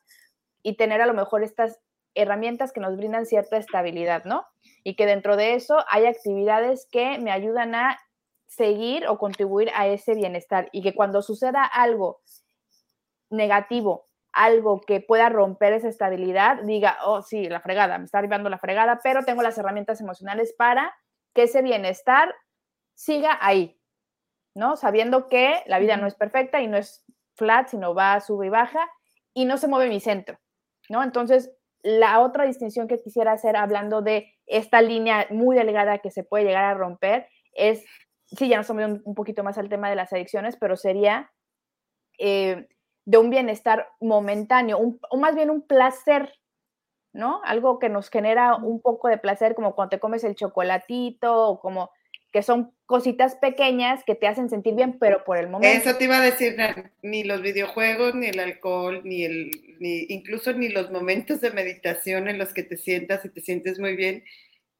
[0.62, 1.80] y tener a lo mejor estas
[2.14, 4.46] herramientas que nos brindan cierta estabilidad, ¿no?
[4.83, 7.98] Y que dentro de eso hay actividades que me ayudan a
[8.46, 12.20] seguir o contribuir a ese bienestar y que cuando suceda algo
[13.31, 18.50] negativo algo que pueda romper esa estabilidad, diga, oh, sí, la fregada, me está arribando
[18.50, 20.94] la fregada, pero tengo las herramientas emocionales para
[21.35, 22.35] que ese bienestar
[22.94, 23.81] siga ahí,
[24.55, 24.77] ¿no?
[24.77, 27.05] Sabiendo que la vida no es perfecta y no es
[27.37, 28.90] flat, sino va, sube y baja
[29.33, 30.38] y no se mueve mi centro,
[30.88, 31.03] ¿no?
[31.03, 31.53] Entonces,
[31.84, 36.44] la otra distinción que quisiera hacer hablando de esta línea muy delgada que se puede
[36.44, 37.84] llegar a romper es,
[38.24, 41.30] sí, ya nos un, un poquito más al tema de las adicciones, pero sería
[42.18, 42.66] eh,
[43.04, 44.78] de un bienestar momentáneo,
[45.10, 46.32] o más bien un placer,
[47.12, 47.42] ¿no?
[47.44, 51.60] Algo que nos genera un poco de placer, como cuando te comes el chocolatito, o
[51.60, 51.90] como
[52.34, 55.88] que son cositas pequeñas que te hacen sentir bien, pero por el momento.
[55.88, 56.54] Eso te iba a decir,
[57.00, 62.28] ni los videojuegos, ni el alcohol, ni el, ni, incluso ni los momentos de meditación
[62.28, 64.24] en los que te sientas y te sientes muy bien,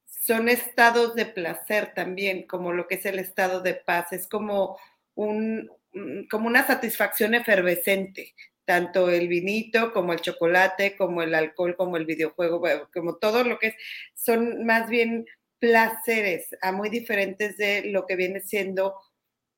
[0.05, 4.11] son estados de placer también, como lo que es el estado de paz.
[4.11, 4.77] Es como
[5.15, 11.75] un, Mm, como una satisfacción efervescente, tanto el vinito como el chocolate, como el alcohol,
[11.77, 12.61] como el videojuego,
[12.93, 13.75] como todo lo que es,
[14.13, 15.25] son más bien
[15.65, 18.95] placeres, a muy diferentes de lo que viene siendo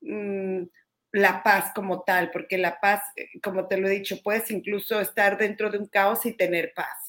[0.02, 0.64] mm,
[1.12, 5.02] la paz como tal, porque la paz, eh, como te lo he dicho, puedes incluso
[5.02, 7.07] estar dentro de un caos y tener paz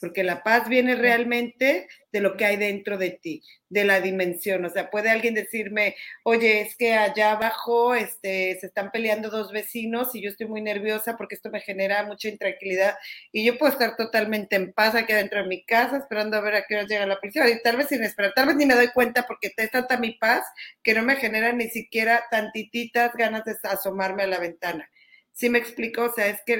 [0.00, 4.64] porque la paz viene realmente de lo que hay dentro de ti, de la dimensión.
[4.64, 9.52] O sea, puede alguien decirme, oye, es que allá abajo este, se están peleando dos
[9.52, 12.96] vecinos y yo estoy muy nerviosa porque esto me genera mucha intranquilidad
[13.32, 16.54] y yo puedo estar totalmente en paz aquí adentro de mi casa esperando a ver
[16.54, 18.74] a qué hora llega la policía y tal vez sin esperar, tal vez ni me
[18.74, 20.44] doy cuenta porque es tanta mi paz
[20.82, 24.88] que no me genera ni siquiera tantititas ganas de asomarme a la ventana.
[25.32, 26.04] ¿Sí me explico?
[26.04, 26.54] O sea, es que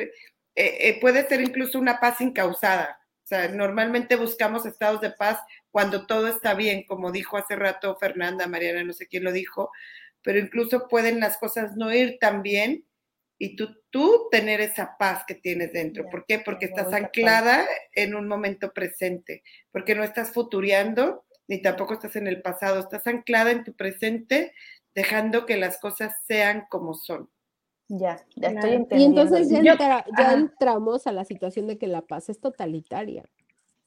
[0.55, 5.39] eh, eh, puede ser incluso una paz incausada sea, normalmente buscamos estados de paz
[5.71, 9.71] cuando todo está bien, como dijo hace rato Fernanda, Mariana, no sé quién lo dijo,
[10.23, 12.87] pero incluso pueden las cosas no ir tan bien
[13.39, 16.09] y tú, tú tener esa paz que tienes dentro.
[16.11, 16.41] ¿Por qué?
[16.41, 22.27] Porque estás anclada en un momento presente, porque no estás futureando ni tampoco estás en
[22.27, 24.53] el pasado, estás anclada en tu presente,
[24.95, 27.31] dejando que las cosas sean como son.
[27.89, 29.23] Ya, ya estoy entendiendo.
[29.23, 33.25] Y entonces ya, entramos a la situación de que la paz es totalitaria.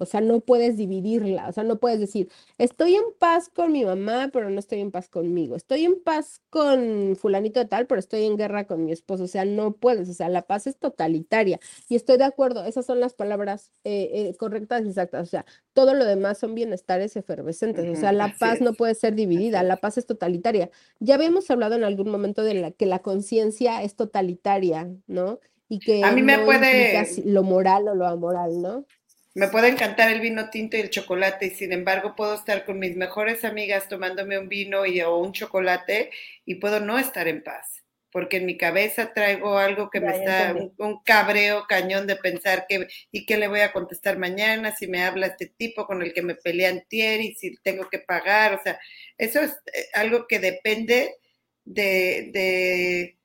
[0.02, 3.86] O sea, no puedes dividirla, o sea, no puedes decir, estoy en paz con mi
[3.86, 5.56] mamá, pero no estoy en paz conmigo.
[5.56, 9.26] Estoy en paz con fulanito de tal, pero estoy en guerra con mi esposo.
[9.26, 11.60] O sea, no puedes, o sea, la paz es totalitaria.
[11.88, 15.22] Y estoy de acuerdo, esas son las palabras eh, eh, correctas y exactas.
[15.22, 17.88] O sea, todo lo demás son bienestares efervescentes.
[17.88, 20.72] O sea, la paz no puede ser dividida, la paz es totalitaria.
[21.00, 25.40] Ya habíamos hablado en algún momento de la, que la conciencia es totalitaria, ¿no?
[25.70, 28.86] Y que a mí me puede lo moral o lo amoral, ¿no?
[29.34, 32.80] Me puede encantar el vino tinto y el chocolate, y sin embargo puedo estar con
[32.80, 36.12] mis mejores amigas tomándome un vino y, o un chocolate
[36.46, 40.54] y puedo no estar en paz, porque en mi cabeza traigo algo que me está,
[40.78, 45.02] un, cabreo cañón de pensar que, y qué le voy a contestar mañana, si me
[45.02, 48.62] habla este tipo con el que me peleé antier y si tengo que pagar, o
[48.62, 48.80] sea,
[49.18, 51.16] eso es eh, algo que depende
[51.64, 53.21] de, de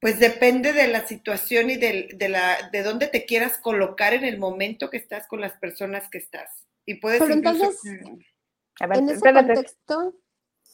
[0.00, 4.24] pues depende de la situación y de, de, la, de dónde te quieras colocar en
[4.24, 6.64] el momento que estás con las personas que estás.
[6.86, 10.14] Y puedes Pero entonces, en ese contexto,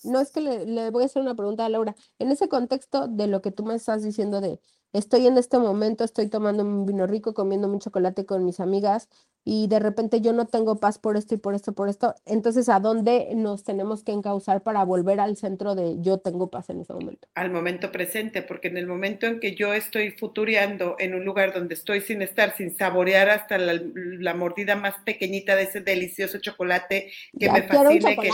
[0.04, 3.08] no es que le, le, voy a hacer una pregunta a Laura, en ese contexto
[3.08, 4.60] de lo que tú me estás diciendo de
[4.98, 9.08] estoy en este momento, estoy tomando un vino rico, comiendo un chocolate con mis amigas
[9.44, 12.68] y de repente yo no tengo paz por esto y por esto, por esto, entonces
[12.68, 16.80] ¿a dónde nos tenemos que encauzar para volver al centro de yo tengo paz en
[16.80, 17.28] ese momento?
[17.34, 21.54] Al momento presente, porque en el momento en que yo estoy futureando en un lugar
[21.54, 27.12] donde estoy sin estar, sin saborear hasta la, mordida más pequeñita de ese delicioso chocolate
[27.38, 28.30] que me fascina, que,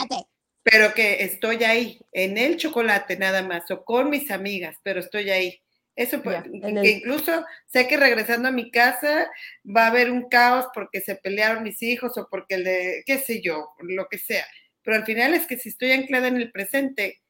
[0.62, 5.28] pero que estoy ahí, en el chocolate nada más, o con mis amigas, pero estoy
[5.30, 5.60] ahí
[5.94, 9.30] eso puede, que incluso sé que regresando a mi casa
[9.64, 13.42] va a haber un caos porque se pelearon mis hijos o porque le, qué sé
[13.42, 14.46] yo, lo que sea.
[14.82, 17.21] Pero al final es que si estoy anclada en el presente,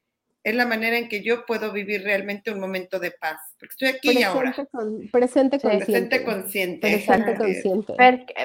[0.43, 3.39] es la manera en que yo puedo vivir realmente un momento de paz.
[3.57, 4.53] Porque estoy aquí y ahora.
[5.11, 5.85] presente consciente.
[5.85, 6.79] Presente consciente.
[6.79, 7.93] Presente consciente.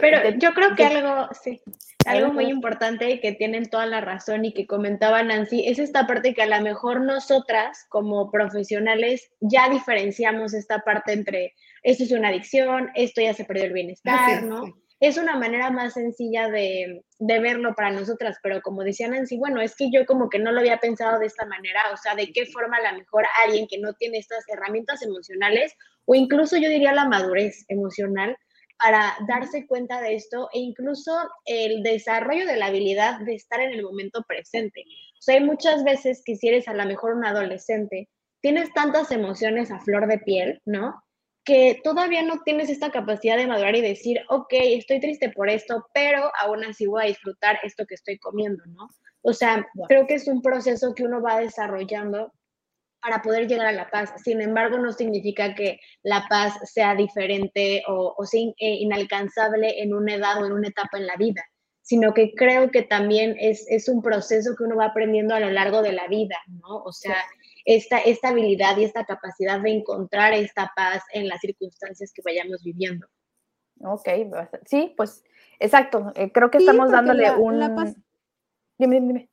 [0.01, 1.61] Pero, yo creo que algo, sí,
[2.07, 6.07] algo muy importante y que tienen toda la razón y que comentaba Nancy, es esta
[6.07, 12.13] parte que a lo mejor nosotras como profesionales ya diferenciamos esta parte entre esto es
[12.13, 14.75] una adicción, esto ya se perdió el bienestar, ¿no?
[15.01, 19.77] Es una manera más sencilla de, verlo para nosotras, pero como decía Nancy, bueno, es
[19.77, 22.47] que yo como que no lo había pensado de esta manera, o sea, de qué
[22.47, 25.73] forma a lo mejor alguien que no tiene estas herramientas emocionales,
[26.05, 28.37] o incluso yo diría la madurez emocional,
[28.79, 31.13] para darse cuenta de esto e incluso
[31.47, 34.85] el desarrollo de la habilidad de estar en el momento presente.
[35.19, 38.09] O sea, hay muchas veces que si eres a lo mejor un adolescente,
[38.41, 40.95] tienes tantas emociones a flor de piel, ¿no?
[41.49, 45.87] Que todavía no tienes esta capacidad de madurar y decir, ok, estoy triste por esto,
[45.95, 48.87] pero aún así voy a disfrutar esto que estoy comiendo, ¿no?
[49.23, 52.35] O sea, creo que es un proceso que uno va desarrollando
[53.01, 54.13] para poder llegar a la paz.
[54.23, 59.95] Sin embargo, no significa que la paz sea diferente o, o sea eh, inalcanzable en
[59.95, 61.43] una edad o en una etapa en la vida,
[61.81, 65.49] sino que creo que también es, es un proceso que uno va aprendiendo a lo
[65.49, 66.83] largo de la vida, ¿no?
[66.85, 67.17] O sea,
[67.69, 72.63] esta, esta habilidad y esta capacidad de encontrar esta paz en las circunstancias que vayamos
[72.63, 73.07] viviendo.
[73.81, 74.09] Ok,
[74.65, 75.23] sí, pues
[75.61, 76.11] exacto.
[76.15, 77.61] Eh, creo que estamos dándole un...
[77.61, 77.95] La paz...
[78.79, 79.29] Dime, dime.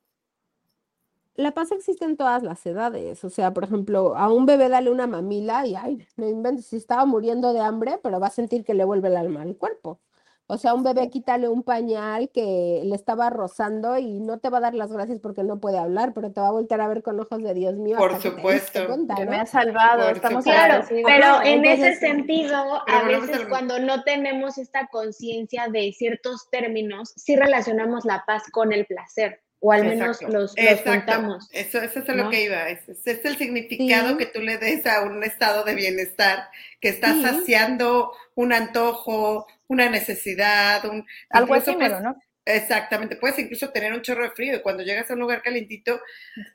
[1.35, 3.23] La paz existe en todas las edades.
[3.23, 6.75] O sea, por ejemplo, a un bebé dale una mamila y, ay, no inventes, si
[6.75, 10.01] estaba muriendo de hambre, pero va a sentir que le vuelve el alma al cuerpo.
[10.47, 14.59] O sea, un bebé quítale un pañal que le estaba rozando y no te va
[14.59, 17.01] a dar las gracias porque no puede hablar, pero te va a voltear a ver
[17.01, 17.97] con ojos de Dios mío.
[17.97, 18.79] Por supuesto.
[19.17, 20.09] que me ha salvado.
[20.09, 22.55] Estamos claro, pero en ese sentido,
[22.87, 28.71] a veces cuando no tenemos esta conciencia de ciertos términos, sí relacionamos la paz con
[28.71, 31.49] el placer o al menos los, los contamos.
[31.51, 32.69] Eso, eso es lo que iba.
[32.69, 37.21] Ese es el significado que tú le des a un estado de bienestar, que estás
[37.21, 42.15] saciando un antojo, una necesidad, un, algo así, ¿no?
[42.47, 45.99] Exactamente, puedes incluso tener un chorro de frío y cuando llegas a un lugar calentito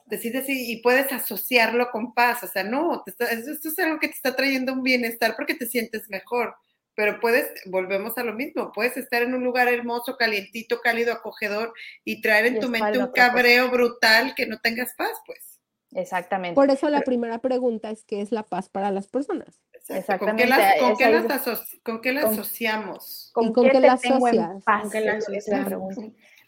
[0.07, 4.15] decides y, y puedes asociarlo con paz, o sea, no, esto es algo que te
[4.15, 6.55] está trayendo un bienestar porque te sientes mejor,
[6.95, 11.73] pero puedes, volvemos a lo mismo, puedes estar en un lugar hermoso, calientito, cálido, acogedor
[12.05, 15.61] y traer en tu mente un cabreo brutal que no tengas paz, pues.
[15.93, 16.55] Exactamente.
[16.55, 19.61] Por eso la primera pregunta es ¿qué es la paz para las personas?
[19.89, 20.19] Exactamente.
[20.19, 23.31] ¿Con qué, las, con qué asociamos?
[23.33, 24.83] ¿Con, qué, te tengo en paz?
[24.83, 25.19] ¿Con qué la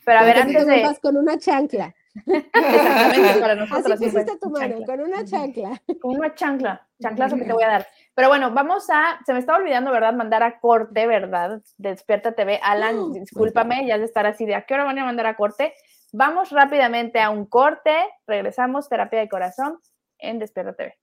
[0.04, 0.98] Pero a ver, antes de...
[1.00, 1.94] Con una chancla.
[2.14, 3.92] Exactamente, para nosotros.
[3.92, 5.82] Así pusiste tu mano, con una chancla.
[6.00, 7.86] Con una chancla, chanclazo que te voy a dar.
[8.14, 10.12] Pero bueno, vamos a, se me estaba olvidando, ¿verdad?
[10.12, 11.62] Mandar a corte, ¿verdad?
[11.78, 12.60] Despierta TV.
[12.62, 15.74] Alan, discúlpame, ya de estar así de, ¿a qué hora van a mandar a corte?
[16.12, 17.96] Vamos rápidamente a un corte,
[18.26, 19.78] regresamos, terapia de corazón
[20.18, 20.98] en Despierta TV.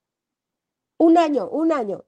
[0.99, 2.05] Un año, un año.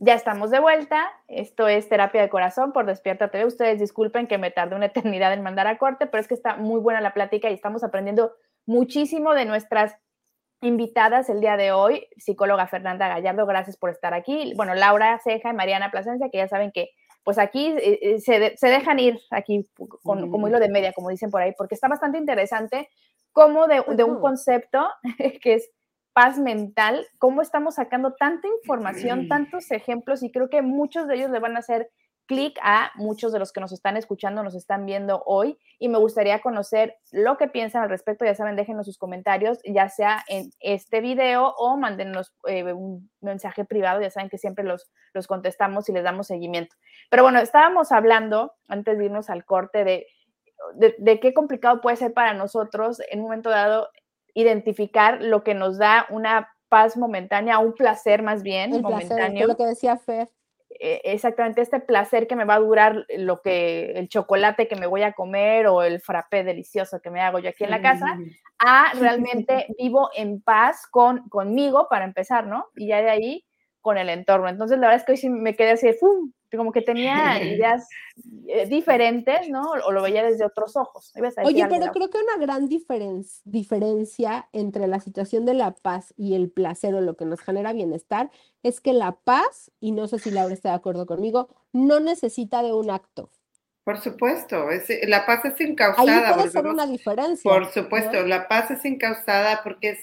[0.00, 1.10] Ya estamos de vuelta.
[1.26, 3.46] Esto es Terapia de Corazón por Despierta TV.
[3.46, 6.56] Ustedes disculpen que me tarde una eternidad en mandar a corte, pero es que está
[6.56, 8.32] muy buena la plática y estamos aprendiendo
[8.64, 9.96] muchísimo de nuestras
[10.60, 12.06] invitadas el día de hoy.
[12.16, 14.52] Psicóloga Fernanda Gallardo, gracias por estar aquí.
[14.56, 16.90] Bueno, Laura Ceja y Mariana Plasencia, que ya saben que
[17.24, 19.68] pues aquí eh, eh, se, dejan ir aquí
[20.04, 22.88] con, como hilo de media, como dicen por ahí, porque está bastante interesante
[23.32, 24.88] cómo de un concepto
[25.42, 25.70] que es
[26.18, 31.30] paz mental, cómo estamos sacando tanta información, tantos ejemplos y creo que muchos de ellos
[31.30, 31.92] le van a hacer
[32.26, 35.96] clic a muchos de los que nos están escuchando, nos están viendo hoy y me
[35.98, 38.24] gustaría conocer lo que piensan al respecto.
[38.24, 43.64] Ya saben, déjenos sus comentarios, ya sea en este video o mándenos eh, un mensaje
[43.64, 44.00] privado.
[44.00, 46.74] Ya saben que siempre los, los contestamos y les damos seguimiento.
[47.10, 50.08] Pero bueno, estábamos hablando antes de irnos al corte de,
[50.74, 53.88] de, de qué complicado puede ser para nosotros en un momento dado
[54.38, 59.48] identificar lo que nos da una paz momentánea, un placer más bien el momentáneo.
[59.48, 60.30] lo que decía Fer.
[60.78, 64.86] Eh, exactamente, este placer que me va a durar lo que el chocolate que me
[64.86, 68.16] voy a comer o el frappé delicioso que me hago yo aquí en la casa,
[68.60, 72.66] a realmente vivo en paz con conmigo para empezar, ¿no?
[72.76, 73.44] Y ya de ahí
[73.80, 74.48] con el entorno.
[74.48, 76.32] Entonces, la verdad es que hoy sí me quedé así, ¡fum!
[76.56, 77.88] Como que tenía ideas
[78.46, 79.70] eh, diferentes, ¿no?
[79.86, 81.12] O lo veía desde otros ojos.
[81.44, 86.50] Oye, pero creo que una gran diferencia entre la situación de la paz y el
[86.50, 88.30] placer o lo que nos genera bienestar
[88.62, 92.62] es que la paz, y no sé si Laura está de acuerdo conmigo, no necesita
[92.62, 93.30] de un acto.
[93.84, 96.28] Por supuesto, es, la paz es incausada.
[96.28, 97.50] Ahí puede ser una diferencia.
[97.50, 99.98] Por supuesto, la paz es incausada porque es,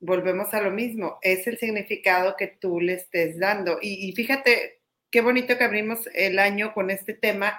[0.00, 3.78] volvemos a lo mismo, es el significado que tú le estés dando.
[3.80, 7.58] Y, y fíjate, qué bonito que abrimos el año con este tema,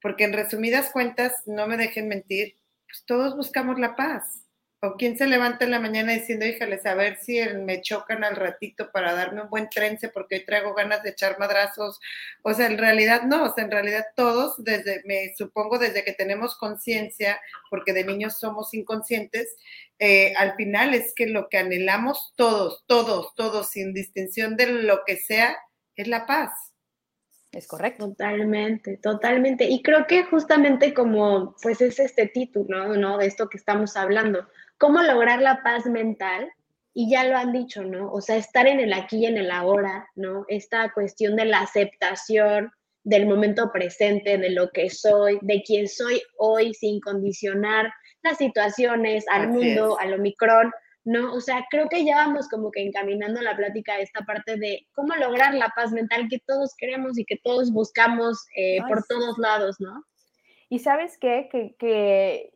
[0.00, 4.46] porque en resumidas cuentas, no me dejen mentir, pues todos buscamos la paz.
[4.82, 8.36] ¿O quién se levanta en la mañana diciendo, híjales, a ver si me chocan al
[8.36, 11.98] ratito para darme un buen trence porque hoy traigo ganas de echar madrazos?
[12.42, 16.12] O sea, en realidad no, o sea, en realidad todos, desde, me supongo desde que
[16.12, 17.40] tenemos conciencia,
[17.70, 19.56] porque de niños somos inconscientes,
[19.98, 25.04] eh, al final es que lo que anhelamos todos, todos, todos, sin distinción de lo
[25.06, 25.56] que sea,
[25.96, 26.52] es la paz.
[27.52, 28.08] Es correcto.
[28.08, 29.64] Totalmente, totalmente.
[29.64, 33.18] Y creo que justamente como, pues es este título, ¿no?
[33.18, 34.46] De esto que estamos hablando,
[34.78, 36.50] cómo lograr la paz mental.
[36.98, 38.10] Y ya lo han dicho, ¿no?
[38.10, 40.46] O sea, estar en el aquí y en el ahora, ¿no?
[40.48, 42.72] Esta cuestión de la aceptación
[43.04, 47.92] del momento presente, de lo que soy, de quién soy hoy, sin condicionar
[48.22, 50.72] las situaciones, al mundo, al Omicron.
[51.06, 51.32] ¿No?
[51.32, 54.86] O sea, creo que ya vamos como que encaminando la plática a esta parte de
[54.92, 59.38] cómo lograr la paz mental que todos queremos y que todos buscamos eh, por todos
[59.38, 60.04] lados, ¿no?
[60.68, 62.50] Y sabes qué, que, que,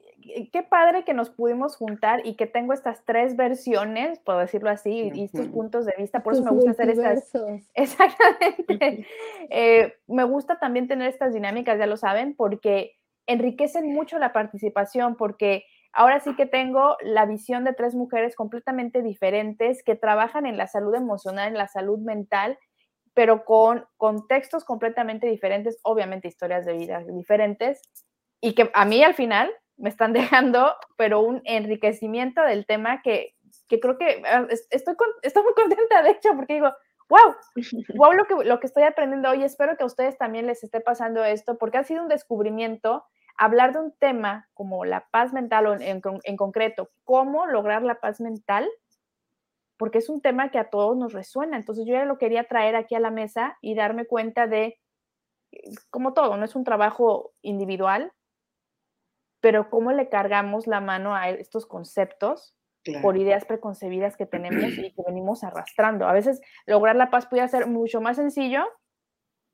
[0.52, 5.12] qué padre que nos pudimos juntar y que tengo estas tres versiones, puedo decirlo así,
[5.14, 7.32] y estos puntos de vista, por eso me gusta hacer estas...
[7.74, 9.06] Exactamente.
[9.48, 12.96] Eh, me gusta también tener estas dinámicas, ya lo saben, porque
[13.28, 19.02] enriquecen mucho la participación, porque ahora sí que tengo la visión de tres mujeres completamente
[19.02, 22.58] diferentes que trabajan en la salud emocional, en la salud mental,
[23.14, 27.82] pero con contextos completamente diferentes, obviamente historias de vida diferentes,
[28.40, 30.12] y que a mí al final me están
[30.52, 33.34] dejando, pero un enriquecimiento del tema que,
[33.68, 36.72] creo que ah, estoy, estoy muy contenta, de hecho, porque digo,
[37.08, 37.34] wow,
[37.96, 40.80] wow lo que, lo que estoy aprendiendo hoy, espero que a ustedes también les esté
[40.80, 43.04] pasando esto, porque ha sido un descubrimiento
[43.40, 48.20] hablar de un tema como la paz mental o en, concreto, cómo lograr la paz
[48.20, 48.68] mental,
[49.78, 51.56] porque es un tema que a todos nos resuena.
[51.56, 54.78] Entonces yo ya lo quería traer aquí a la mesa y darme cuenta de,
[55.88, 58.12] como todo, no es un trabajo individual,
[59.40, 62.54] pero cómo le cargamos la mano a estos conceptos
[63.00, 66.06] por ideas preconcebidas que tenemos y que venimos arrastrando.
[66.06, 68.66] A veces lograr la paz puede ser mucho más sencillo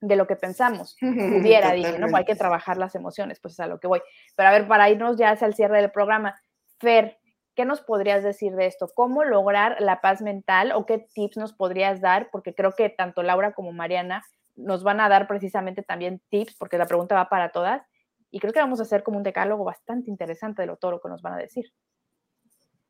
[0.01, 0.97] de lo que pensamos.
[1.01, 2.15] Pudiera, dije, ¿no?
[2.17, 4.01] Hay que trabajar las emociones, pues es a lo que voy.
[4.37, 6.41] Pero a ver, para irnos ya hacia el cierre del programa,
[6.79, 7.19] Fer,
[7.55, 8.89] ¿qué nos podrías decir de esto?
[8.95, 12.29] ¿Cómo lograr la paz mental o qué tips nos podrías dar?
[12.31, 14.23] Porque creo que tanto Laura como Mariana
[14.55, 17.83] nos van a dar precisamente también tips, porque la pregunta va para todas.
[18.31, 21.01] Y creo que vamos a hacer como un decálogo bastante interesante de lo todo lo
[21.01, 21.73] que nos van a decir.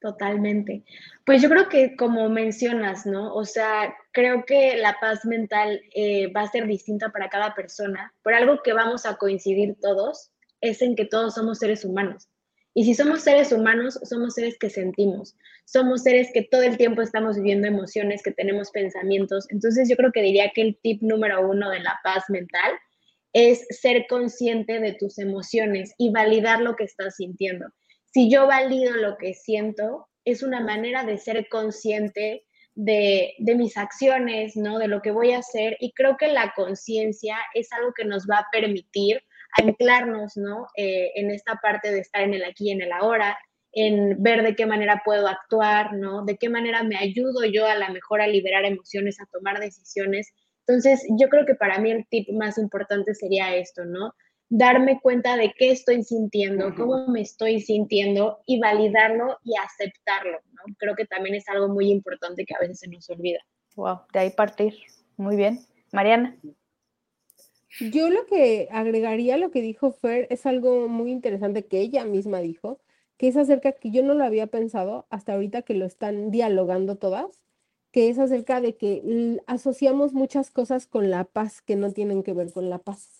[0.06, 0.84] Totalmente.
[1.24, 3.34] Pues yo creo que como mencionas, ¿no?
[3.34, 8.14] O sea, creo que la paz mental eh, va a ser distinta para cada persona,
[8.22, 10.30] pero algo que vamos a coincidir todos
[10.60, 12.28] es en que todos somos seres humanos.
[12.72, 15.34] Y si somos seres humanos, somos seres que sentimos,
[15.64, 19.48] somos seres que todo el tiempo estamos viviendo emociones, que tenemos pensamientos.
[19.50, 22.74] Entonces yo creo que diría que el tip número uno de la paz mental
[23.32, 27.66] es ser consciente de tus emociones y validar lo que estás sintiendo
[28.12, 32.44] si yo valido lo que siento, es una manera de ser consciente
[32.74, 34.78] de, de, mis acciones, ¿no?
[34.78, 35.76] De lo que voy a hacer.
[35.80, 39.22] Y creo que la conciencia es algo que nos va a permitir
[39.58, 40.66] anclarnos, ¿no?
[40.76, 43.38] Eh, en esta parte de estar en el aquí y en el ahora,
[43.72, 46.24] en ver de qué manera puedo actuar, ¿no?
[46.24, 50.32] De qué manera me ayudo yo a la mejor a liberar emociones, a tomar decisiones.
[50.66, 54.12] Entonces, yo creo que para mí el tip más importante sería esto, ¿no?
[54.48, 60.74] Darme cuenta de qué estoy sintiendo, cómo me estoy sintiendo y validarlo y aceptarlo, ¿no?
[60.78, 63.40] Creo que también es algo muy importante que a veces se nos olvida.
[63.74, 64.74] Wow, de ahí partir.
[65.16, 65.60] Muy bien.
[65.92, 66.36] Mariana.
[67.80, 72.40] Yo lo que agregaría lo que dijo Fer es algo muy interesante que ella misma
[72.40, 72.80] dijo,
[73.16, 76.96] que es acerca que yo no lo había pensado hasta ahorita que lo están dialogando
[76.96, 77.42] todas,
[77.90, 82.34] que es acerca de que asociamos muchas cosas con la paz que no tienen que
[82.34, 83.15] ver con la paz,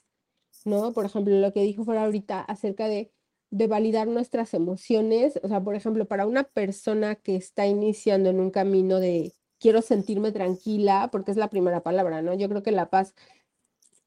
[0.67, 0.93] ¿no?
[0.93, 3.11] Por ejemplo, lo que dijo Fer ahorita acerca de,
[3.51, 8.41] de validar nuestras emociones, o sea, por ejemplo, para una persona que está iniciando en
[8.41, 12.35] un camino de quiero sentirme tranquila, porque es la primera palabra, ¿no?
[12.35, 13.15] Yo creo que la paz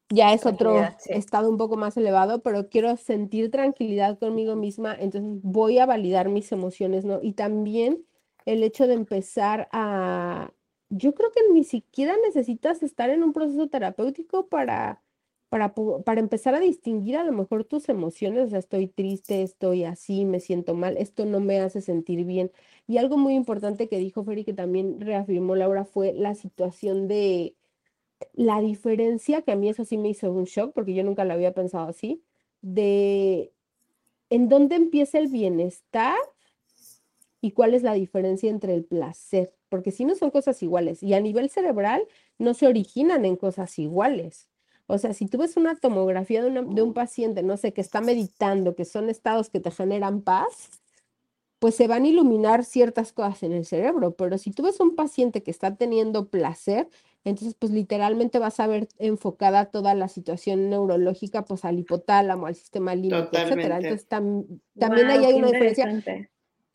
[0.10, 5.39] ya es otro estado un poco más elevado, pero quiero sentir tranquilidad conmigo misma, entonces
[5.43, 7.20] voy a validar mis emociones, ¿no?
[7.22, 8.05] Y también
[8.45, 10.51] el hecho de empezar a,
[10.89, 15.01] yo creo que ni siquiera necesitas estar en un proceso terapéutico para,
[15.50, 19.84] para, para empezar a distinguir a lo mejor tus emociones, o sea, estoy triste, estoy
[19.84, 22.52] así, me siento mal, esto no me hace sentir bien.
[22.88, 27.56] Y algo muy importante que dijo Feri, que también reafirmó Laura, fue la situación de
[28.34, 31.34] la diferencia, que a mí eso sí me hizo un shock, porque yo nunca lo
[31.34, 32.24] había pensado así,
[32.62, 33.52] de
[34.30, 36.18] en dónde empieza el bienestar
[37.41, 41.14] y cuál es la diferencia entre el placer, porque si no son cosas iguales y
[41.14, 42.04] a nivel cerebral
[42.38, 44.49] no se originan en cosas iguales.
[44.89, 48.01] O sea, si tú ves una tomografía de, de un paciente, no sé, que está
[48.01, 50.71] meditando, que son estados que te generan paz,
[51.59, 54.95] pues se van a iluminar ciertas cosas en el cerebro, pero si tú ves un
[54.95, 56.89] paciente que está teniendo placer,
[57.25, 62.55] entonces, pues literalmente vas a ver enfocada toda la situación neurológica, pues al hipotálamo, al
[62.55, 63.77] sistema límbico, etcétera.
[63.77, 65.85] Entonces, también ahí hay una diferencia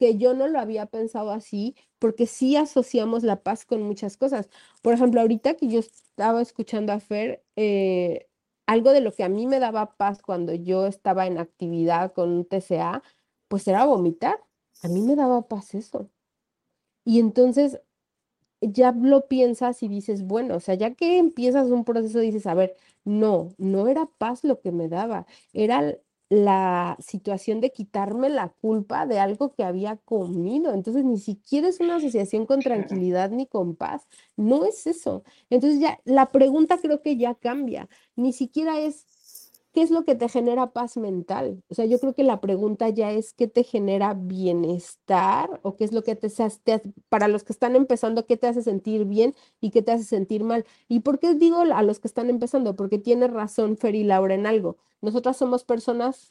[0.05, 4.51] que yo no lo había pensado así, porque sí asociamos la paz con muchas cosas.
[4.83, 8.29] Por ejemplo, ahorita que yo estaba escuchando a Fer, eh,
[8.67, 12.31] algo de lo que a mí me daba paz cuando yo estaba en actividad con
[12.31, 13.03] un TCA,
[13.49, 14.39] pues era vomitar.
[14.83, 16.11] A mí me daba paz eso.
[17.07, 17.81] Y entonces
[18.61, 22.55] ya lo piensas y dices, bueno, o sea, ya que empiezas un proceso, dices, a
[22.55, 25.97] ver, no, no era paz lo que me daba, era
[26.35, 30.75] la situación de quitarme la culpa de algo que había comido.
[30.75, 34.07] Entonces, ni siquiera es una asociación con tranquilidad ni con paz,
[34.37, 35.23] no es eso.
[35.51, 39.07] Entonces, ya la pregunta creo que ya cambia, ni siquiera es
[39.75, 41.63] ¿qué es lo que te genera paz mental?
[41.69, 45.85] O sea, yo creo que la pregunta ya es qué te genera bienestar o qué
[45.85, 49.35] es lo que te, hace, para los que están empezando, qué te hace sentir bien
[49.61, 50.65] y qué te hace sentir mal.
[50.89, 52.77] ¿Y por qué digo a los que están empezando?
[52.77, 54.79] Porque tiene razón Fer y Laura en algo.
[55.03, 56.29] Nosotras somos personas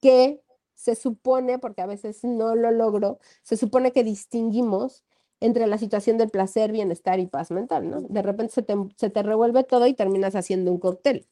[0.00, 0.42] que
[0.74, 5.04] se supone, porque a veces no lo logro, se supone que distinguimos
[5.40, 8.00] entre la situación del placer, bienestar y paz mental, ¿no?
[8.02, 11.26] De repente se te, se te revuelve todo y terminas haciendo un cóctel.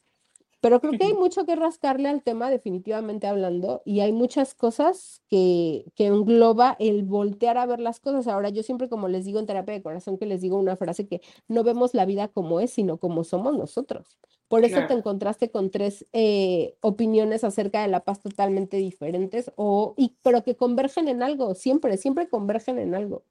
[0.65, 5.21] Pero creo que hay mucho que rascarle al tema, definitivamente hablando, y hay muchas cosas
[5.29, 8.27] que, que engloba el voltear a ver las cosas.
[8.29, 11.07] Ahora, yo siempre, como les digo en terapia de corazón, que les digo una frase
[11.07, 14.19] que no vemos la vida como es, sino como somos nosotros.
[14.49, 19.93] Por eso te encontraste con tres eh, opiniones acerca de la paz totalmente diferentes, o,
[19.99, 23.23] y, pero que convergen en algo, siempre, siempre convergen en algo.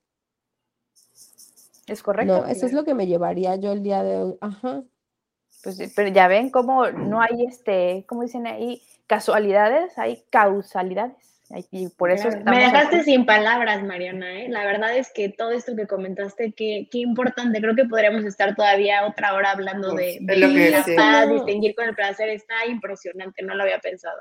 [1.87, 2.41] Es correcto.
[2.41, 4.37] No, eso es lo que me llevaría yo el día de hoy.
[4.39, 4.83] Ajá.
[5.63, 8.81] Pues, pero ya ven cómo no hay, este, ¿cómo dicen ahí?
[9.07, 11.33] Casualidades, hay causalidades.
[11.71, 14.41] Y por eso Me dejaste sin palabras, Mariana.
[14.41, 14.49] ¿eh?
[14.49, 17.61] La verdad es que todo esto que comentaste, qué, qué importante.
[17.61, 21.75] Creo que podríamos estar todavía otra hora hablando de, de, lo que la paz, distinguir
[21.75, 22.29] con el placer.
[22.29, 24.19] Está impresionante, no lo había pensado.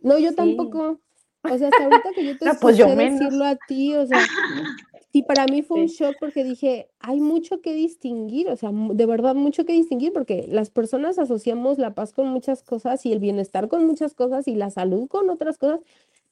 [0.00, 1.00] No, yo tampoco.
[1.42, 4.18] O sea, hasta ahorita que yo te no, pues yo decirlo a ti, o sea,
[5.14, 9.06] y para mí fue un shock porque dije, hay mucho que distinguir, o sea, de
[9.06, 13.18] verdad mucho que distinguir porque las personas asociamos la paz con muchas cosas y el
[13.18, 15.80] bienestar con muchas cosas y la salud con otras cosas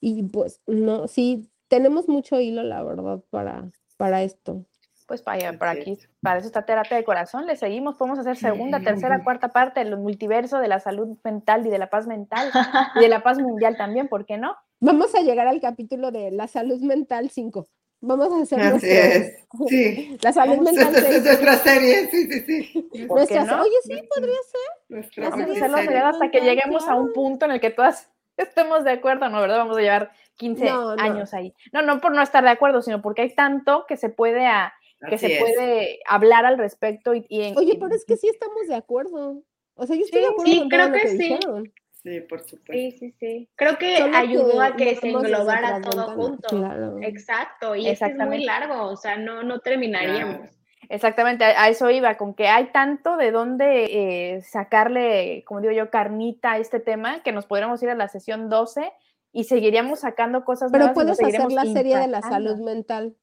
[0.01, 4.65] y pues no, sí, tenemos mucho hilo, la verdad, para, para esto.
[5.07, 8.81] Pues vaya, por aquí, para eso está terapia de corazón, le seguimos, podemos hacer segunda,
[8.81, 12.51] tercera, cuarta parte del multiverso de la salud mental y de la paz mental
[12.95, 14.57] y de la paz mundial también, ¿por qué no?
[14.79, 17.67] Vamos a llegar al capítulo de la salud mental 5.
[18.03, 19.47] Vamos a hacer Así es.
[19.69, 20.19] Sí.
[20.23, 20.95] La salud mental.
[20.95, 23.07] Es nuestra serie, sí, sí, sí.
[23.09, 23.63] Nuestra, no?
[23.63, 25.31] Oye, sí, podría ser.
[25.31, 28.93] Vamos a hacerlo hasta que lleguemos a un punto en el que todas estemos de
[28.93, 29.41] acuerdo, ¿no?
[29.41, 29.59] ¿Verdad?
[29.59, 31.55] Vamos a llevar 15 años ahí.
[31.73, 34.73] No, no por no estar de acuerdo, sino porque hay tanto que se puede a,
[35.09, 37.15] que se puede hablar al respecto.
[37.15, 39.43] Y, Oye, pero es que sí estamos de acuerdo.
[39.75, 41.39] O sea, yo estoy de acuerdo sí, creo que, sí.
[42.03, 42.73] Sí, por supuesto.
[42.73, 43.49] Sí, sí, sí.
[43.57, 46.49] Creo que ayudó a que se englobara todo junto.
[47.03, 50.49] Exacto, y es muy largo, o sea, no, no terminaríamos.
[50.89, 53.85] Exactamente, a eso iba, con que hay tanto de dónde
[54.35, 58.09] eh, sacarle, como digo yo, carnita a este tema, que nos podríamos ir a la
[58.09, 58.93] sesión 12
[59.33, 63.15] y seguiríamos sacando cosas Pero puedes hacer la serie de la salud mental.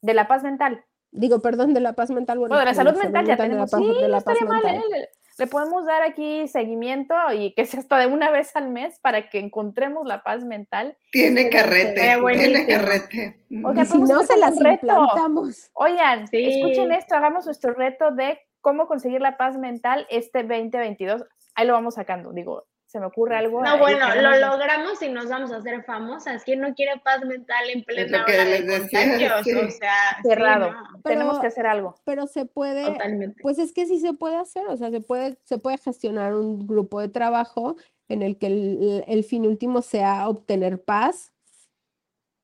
[0.00, 0.84] De la paz mental.
[1.10, 2.38] Digo, perdón, de la paz mental.
[2.38, 3.70] Bueno, de la salud mental ya tenemos.
[3.70, 4.76] De la paz, de la paz mental.
[4.94, 5.08] ¿eh?
[5.38, 9.28] Le podemos dar aquí seguimiento y que sea hasta de una vez al mes para
[9.28, 10.96] que encontremos la paz mental.
[11.10, 13.40] Tiene carrete, tiene carrete.
[13.64, 15.70] O si no se las implantamos.
[15.74, 21.24] Oigan, escuchen esto, hagamos nuestro reto de cómo conseguir la paz mental este 2022.
[21.54, 23.60] Ahí lo vamos sacando, digo, se me ocurre algo.
[23.60, 26.44] No, bueno, lo logramos y nos vamos a hacer famosas.
[26.44, 29.40] ¿Quién no quiere paz mental en plena hora de contagios?
[29.40, 30.72] O sea, cerrado.
[31.02, 31.96] Tenemos que hacer algo.
[32.04, 33.42] Pero se puede, Totalmente.
[33.42, 36.68] pues es que sí se puede hacer, o sea, se puede, se puede gestionar un
[36.68, 37.74] grupo de trabajo
[38.06, 41.32] en el que el, fin último sea obtener paz.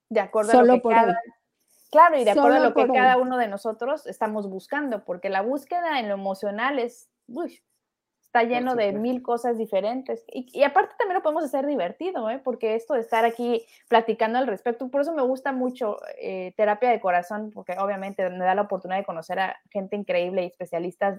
[0.09, 1.17] De acuerdo a lo que cada,
[1.93, 5.43] Claro, y de acuerdo a lo que cada uno de nosotros estamos buscando, porque la
[5.43, 7.63] búsqueda en lo emocional es, uy,
[8.31, 10.25] está lleno de mil cosas diferentes.
[10.29, 12.41] Y, aparte también lo podemos hacer divertido, ¿eh?
[12.43, 16.91] porque esto de estar aquí platicando al respecto, por eso me gusta mucho eh, terapia
[16.91, 21.19] de corazón, porque obviamente me da la oportunidad de conocer a gente increíble y especialistas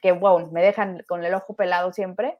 [0.00, 2.38] que, wow, me dejan con el ojo pelado siempre.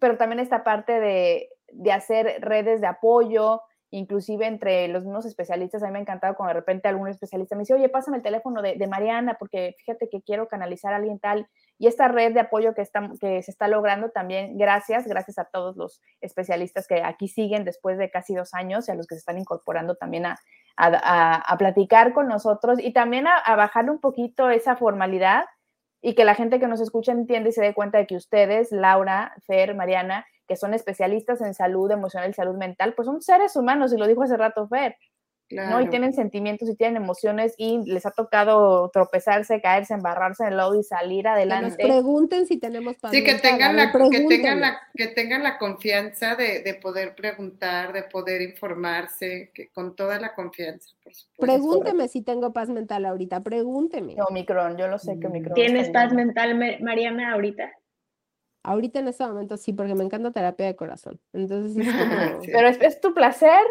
[0.00, 5.82] Pero también esta parte de, de hacer redes de apoyo, inclusive entre los mismos especialistas,
[5.82, 8.22] a mí me ha encantado cuando de repente algún especialista me dice, oye, pásame el
[8.22, 11.48] teléfono de, de Mariana, porque fíjate que quiero canalizar a alguien tal,
[11.78, 12.82] y esta red de apoyo que,
[13.20, 17.98] que se está logrando también, gracias, gracias a todos los especialistas que aquí siguen después
[17.98, 20.38] de casi dos años y a los que se están incorporando también a,
[20.76, 25.44] a, platicar con nosotros y también a, a bajarle un poquito esa formalidad
[26.00, 28.70] y que la gente que nos escucha entiende y se dé cuenta de que ustedes,
[28.72, 33.54] Laura, Fer, Mariana, que son especialistas en salud emocional y salud mental, pues son seres
[33.56, 34.96] humanos, y lo dijo hace rato Fer.
[35.50, 35.80] ¿No?
[35.80, 40.56] Y tienen sentimientos y tienen emociones y les ha tocado tropezarse, caerse, embarrarse en el
[40.58, 41.76] lodo y salir adelante.
[41.76, 45.42] Que nos pregunten si tenemos paz Sí, que tengan, la, que tengan la, que tengan
[45.42, 51.14] la confianza de, de, poder preguntar, de poder informarse, que con toda la confianza, por
[51.14, 51.46] supuesto.
[51.46, 54.14] Pregúnteme si tengo paz mental ahorita, pregúnteme.
[54.14, 55.54] No, Micron, yo lo sé que Micron.
[55.54, 57.72] ¿Tienes paz mental, Mariana, ahorita?
[58.64, 61.18] Ahorita en este momento sí, porque me encanta terapia de corazón.
[61.32, 61.74] Entonces,
[62.52, 63.64] Pero es tu placer.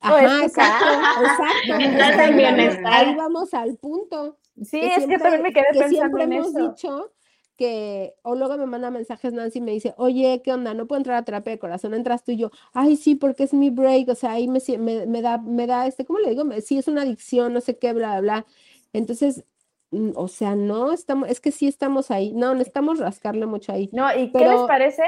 [0.00, 0.86] Ajá, exacto,
[1.22, 2.86] exacto.
[2.88, 4.38] Ahí vamos al punto.
[4.62, 7.12] Sí, es que también me quedé pensando siempre hemos dicho
[7.58, 10.74] que, o luego me manda mensajes Nancy y me dice, oye, ¿qué onda?
[10.74, 13.52] No puedo entrar a terapia de corazón, entras tú y yo, ay, sí, porque es
[13.52, 16.44] mi break, o sea, ahí me, me, da, me da, este, ¿cómo le digo?
[16.64, 18.46] Sí, es una adicción, no sé qué, bla, bla, bla.
[18.92, 19.44] Entonces,
[19.90, 23.90] mm, o sea, no, estamos, es que sí estamos ahí, no, necesitamos rascarle mucho ahí.
[23.92, 25.02] No, ¿y qué les parece?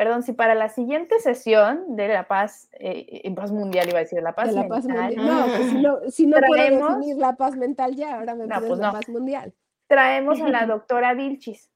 [0.00, 4.00] Perdón, si para la siguiente sesión de la paz, eh, en paz mundial iba a
[4.00, 5.14] decir, la paz, la paz mundial.
[5.14, 8.46] No, pues si no, si no traemos, puedo definir la paz mental ya, ahora me
[8.46, 9.52] no, pues la paz mundial.
[9.88, 11.70] Traemos a la doctora Vilchis.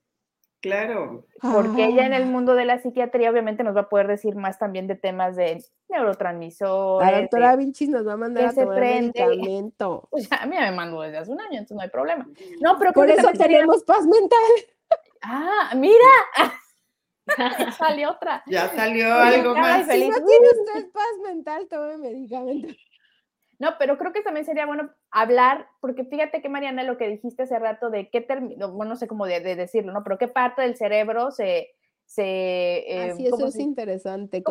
[0.63, 1.27] Claro.
[1.43, 4.59] Porque ella en el mundo de la psiquiatría obviamente nos va a poder decir más
[4.59, 7.07] también de temas de neurotransmisores.
[7.07, 10.09] La doctora Vilchis nos va a mandar a tomar medicamento.
[10.11, 12.27] Pues a mí me mandó desde hace un año, entonces no hay problema.
[12.63, 14.41] No, pero por eso tenemos paz mental.
[15.21, 16.55] Ah, mira.
[17.79, 18.43] salió otra.
[18.47, 19.87] Ya salió algo más.
[19.87, 22.75] Si no tiene usted paz mental, tome medicamento.
[23.59, 27.45] No, pero creo que también sería bueno hablar, porque fíjate que Mariana, lo que dijiste
[27.45, 30.03] hace rato de qué término, bueno, no sé cómo de, decirlo, ¿no?
[30.03, 31.71] Pero qué parte del cerebro se...
[32.05, 34.43] se eh, Así, eso es interesante.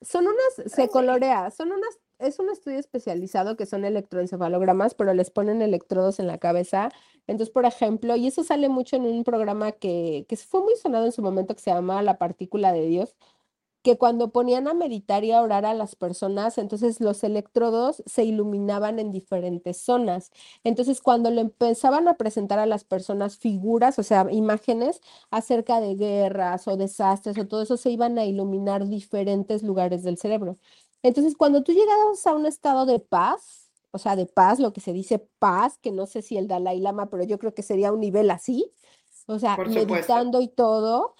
[0.00, 5.30] son unas, se colorea, son unas es un estudio especializado que son electroencefalogramas, pero les
[5.30, 6.90] ponen electrodos en la cabeza.
[7.28, 11.06] Entonces, por ejemplo, y eso sale mucho en un programa que, que fue muy sonado
[11.06, 13.14] en su momento que se llama La Partícula de Dios,
[13.82, 18.24] que cuando ponían a meditar y a orar a las personas, entonces los electrodos se
[18.24, 20.30] iluminaban en diferentes zonas.
[20.64, 25.00] Entonces, cuando le empezaban a presentar a las personas figuras, o sea, imágenes
[25.30, 30.18] acerca de guerras o desastres o todo eso, se iban a iluminar diferentes lugares del
[30.18, 30.58] cerebro.
[31.02, 34.80] Entonces, cuando tú llegas a un estado de paz, o sea, de paz, lo que
[34.80, 37.92] se dice paz, que no sé si el Dalai Lama, pero yo creo que sería
[37.92, 38.72] un nivel así,
[39.26, 41.14] o sea, meditando y todo,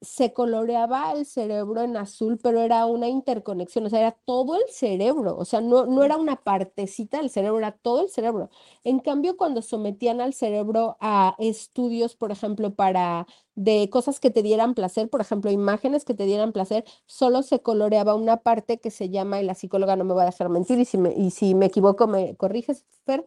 [0.00, 4.64] se coloreaba el cerebro en azul, pero era una interconexión, o sea, era todo el
[4.68, 8.50] cerebro, o sea, no, no era una partecita del cerebro, era todo el cerebro.
[8.84, 14.42] En cambio, cuando sometían al cerebro a estudios, por ejemplo, para de cosas que te
[14.42, 18.90] dieran placer, por ejemplo, imágenes que te dieran placer, solo se coloreaba una parte que
[18.90, 21.30] se llama, y la psicóloga no me va a dejar mentir, y si me, y
[21.30, 23.26] si me equivoco, me corriges, Fer,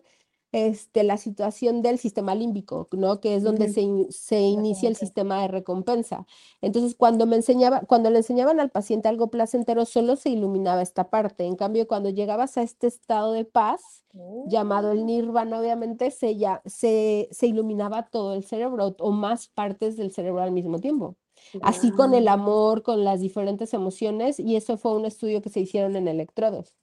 [0.51, 3.19] este, la situación del sistema límbico, ¿no?
[3.19, 6.25] Que es donde se, se, inicia el sistema de recompensa.
[6.61, 11.09] Entonces, cuando me enseñaba, cuando le enseñaban al paciente algo placentero, solo se iluminaba esta
[11.09, 11.45] parte.
[11.45, 14.05] En cambio, cuando llegabas a este estado de paz,
[14.47, 15.05] llamado el oh.
[15.05, 20.41] nirvana, obviamente, se, ya, se, se iluminaba todo el cerebro o más partes del cerebro
[20.41, 21.15] al mismo tiempo.
[21.61, 25.61] Así con el amor, con las diferentes emociones, y eso fue un estudio que se
[25.61, 26.75] hicieron en electrodos.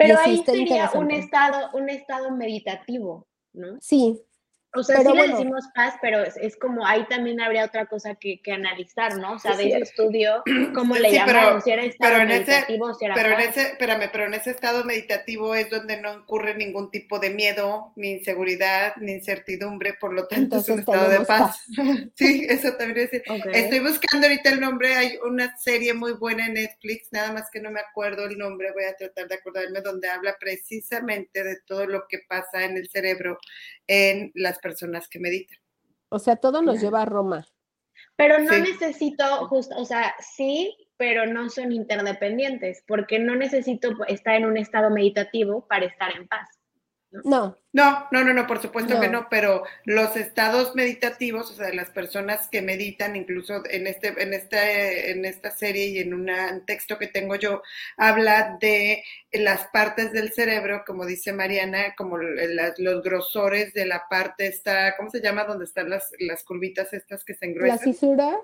[0.00, 3.78] Pero ahí sería un estado, un estado meditativo, ¿no?
[3.80, 4.18] Sí,
[4.72, 8.40] o sea, sí le decimos paz, pero es, como ahí también habría otra cosa que,
[8.52, 9.34] analizar, ¿no?
[9.34, 10.42] O sea, de ese estudio,
[10.74, 11.60] ¿cómo le llamaron?
[11.62, 14.84] si era estado pero meditativo, si era pero en ese, espérame, pero en ese estado
[14.84, 20.26] meditativo es donde no ocurre ningún tipo de miedo, ni inseguridad, ni incertidumbre, por lo
[20.28, 21.64] tanto es un estado de paz.
[22.14, 23.22] sí, eso también es.
[23.52, 27.60] Estoy buscando ahorita el nombre, hay una serie muy buena en Netflix, nada más que
[27.60, 31.86] no me acuerdo el nombre, voy a tratar de acordarme, donde habla precisamente de todo
[31.86, 33.38] lo que pasa en el cerebro
[33.90, 35.58] en las personas que meditan.
[36.08, 37.46] O sea, todo nos lleva a Roma.
[38.16, 44.34] Pero no necesito, justo, o sea, sí, pero no son interdependientes, porque no necesito estar
[44.34, 46.59] en un estado meditativo para estar en paz.
[47.12, 47.58] No.
[47.72, 51.74] No, no, no, no, por supuesto que no, pero los estados meditativos, o sea, de
[51.74, 56.30] las personas que meditan, incluso en este, en este, en esta serie y en un
[56.66, 57.62] texto que tengo yo,
[57.96, 59.02] habla de
[59.32, 65.10] las partes del cerebro, como dice Mariana, como los grosores de la parte esta, ¿cómo
[65.10, 65.44] se llama?
[65.44, 67.78] Donde están las, las curvitas estas que se engruesan.
[67.78, 68.38] ¿La fisura?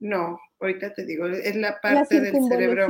[0.00, 2.86] No, ahorita te digo, es la parte del cerebro.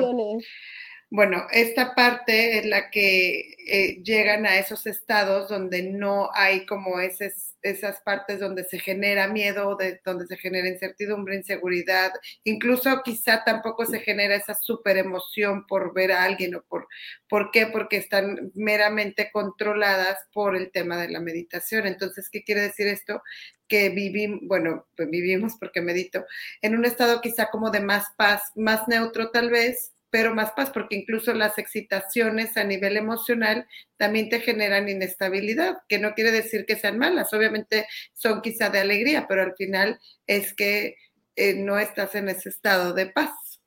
[1.11, 7.01] Bueno, esta parte es la que eh, llegan a esos estados donde no hay como
[7.01, 12.13] esas, esas partes donde se genera miedo, de, donde se genera incertidumbre, inseguridad,
[12.45, 16.87] incluso quizá tampoco se genera esa super emoción por ver a alguien o por,
[17.27, 17.67] ¿por qué?
[17.67, 21.87] Porque están meramente controladas por el tema de la meditación.
[21.87, 23.23] Entonces, ¿qué quiere decir esto?
[23.67, 26.27] Que vivimos, bueno, pues vivimos porque medito,
[26.61, 30.71] en un estado quizá como de más paz, más neutro tal vez, pero más paz,
[30.71, 36.65] porque incluso las excitaciones a nivel emocional también te generan inestabilidad, que no quiere decir
[36.67, 40.97] que sean malas, obviamente son quizá de alegría, pero al final es que
[41.37, 43.61] eh, no estás en ese estado de paz.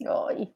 [0.00, 0.54] Ay,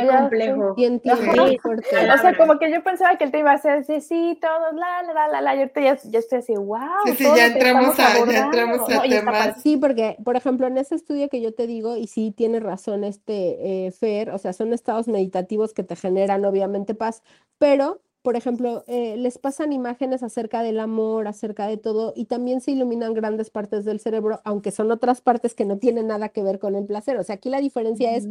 [0.00, 0.74] Qué complejo.
[0.74, 4.74] o sea, como que yo pensaba que el tema iba a ser así, sí, todos,
[4.74, 6.78] la, la, la, la, yo ya, ya estoy así, wow.
[7.06, 9.62] Sí, sí, ya entramos, a, ya entramos a temas.
[9.62, 13.04] Sí, porque, por ejemplo, en ese estudio que yo te digo, y sí tiene razón
[13.04, 17.22] este eh, Fer, o sea, son estados meditativos que te generan obviamente paz,
[17.58, 22.60] pero por ejemplo, eh, les pasan imágenes acerca del amor, acerca de todo, y también
[22.60, 26.44] se iluminan grandes partes del cerebro, aunque son otras partes que no tienen nada que
[26.44, 27.16] ver con el placer.
[27.16, 28.28] O sea, aquí la diferencia es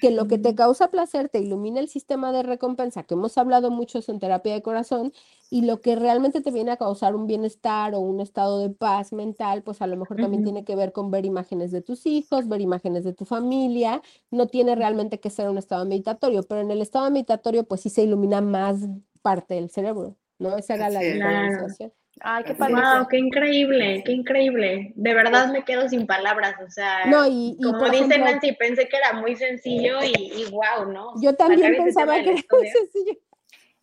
[0.00, 0.56] que lo que te mm.
[0.56, 4.62] causa placer te ilumina el sistema de recompensa, que hemos hablado mucho en terapia de
[4.62, 5.12] corazón,
[5.54, 9.12] y lo que realmente te viene a causar un bienestar o un estado de paz
[9.12, 12.48] mental, pues a lo mejor también tiene que ver con ver imágenes de tus hijos,
[12.48, 14.02] ver imágenes de tu familia,
[14.32, 17.88] no tiene realmente que ser un estado meditatorio, pero en el estado meditatorio pues sí
[17.88, 18.78] se ilumina más
[19.22, 20.56] parte del cerebro, ¿no?
[20.56, 21.92] Esa era la diferenciación.
[22.20, 22.74] Ay, qué padre.
[22.74, 24.92] Wow, qué increíble, qué increíble.
[24.96, 28.96] De verdad me quedo sin palabras, o sea, no, y, como dice Nancy, pensé que
[28.96, 31.12] era muy sencillo y, wow, ¿no?
[31.22, 33.20] Yo también pensaba que era muy sencillo.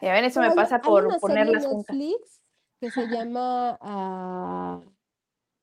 [0.01, 1.95] Y a ver, eso me pasa por ponerlas juntas.
[1.95, 2.41] Netflix
[2.81, 4.91] que se llama uh,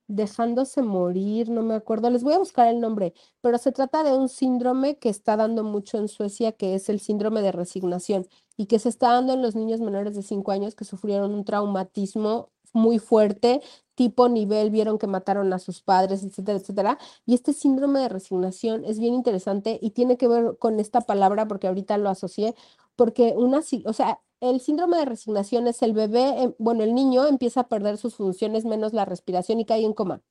[0.07, 3.13] Dejándose morir, no me acuerdo, les voy a buscar el nombre,
[3.43, 6.99] pero se trata de un síndrome que está dando mucho en Suecia, que es el
[6.99, 8.27] síndrome de resignación
[8.57, 11.45] y que se está dando en los niños menores de 5 años que sufrieron un
[11.45, 13.61] traumatismo muy fuerte,
[13.95, 16.99] tipo nivel, vieron que mataron a sus padres, etcétera, etcétera.
[17.27, 21.47] Y este síndrome de resignación es bien interesante y tiene que ver con esta palabra
[21.49, 22.55] porque ahorita lo asocié,
[22.97, 27.27] porque una, o sea, el síndrome de resignación es el bebé, em, bueno, el niño
[27.27, 30.23] empieza a perder sus funciones menos la respiración y cae en coma.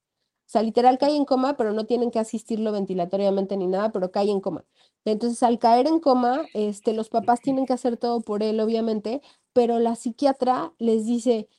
[0.47, 4.11] O sea, literal cae en coma, pero no tienen que asistirlo ventilatoriamente ni nada, pero
[4.11, 4.65] cae en coma.
[5.05, 9.21] Entonces, al caer en coma, este, los papás tienen que hacer todo por él, obviamente,
[9.53, 11.49] pero la psiquiatra les dice,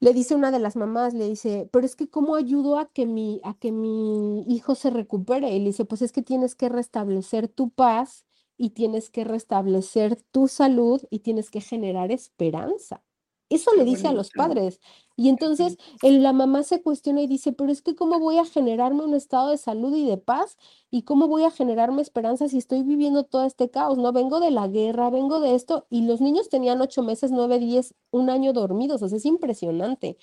[0.00, 3.06] le dice una de las mamás, le dice, pero es que ¿cómo ayudo a que
[3.06, 5.52] mi, a que mi hijo se recupere?
[5.54, 8.24] Y le dice, pues es que tienes que restablecer tu paz
[8.56, 13.02] y tienes que restablecer tu salud y tienes que generar esperanza.
[13.50, 14.80] Eso le dice a los padres.
[15.16, 19.04] Y entonces la mamá se cuestiona y dice, pero es que ¿cómo voy a generarme
[19.04, 20.56] un estado de salud y de paz?
[20.90, 23.98] ¿Y cómo voy a generarme esperanza si estoy viviendo todo este caos?
[23.98, 25.86] No, vengo de la guerra, vengo de esto.
[25.88, 29.02] Y los niños tenían ocho meses, nueve, diez, un año dormidos.
[29.02, 30.16] O sea, es impresionante.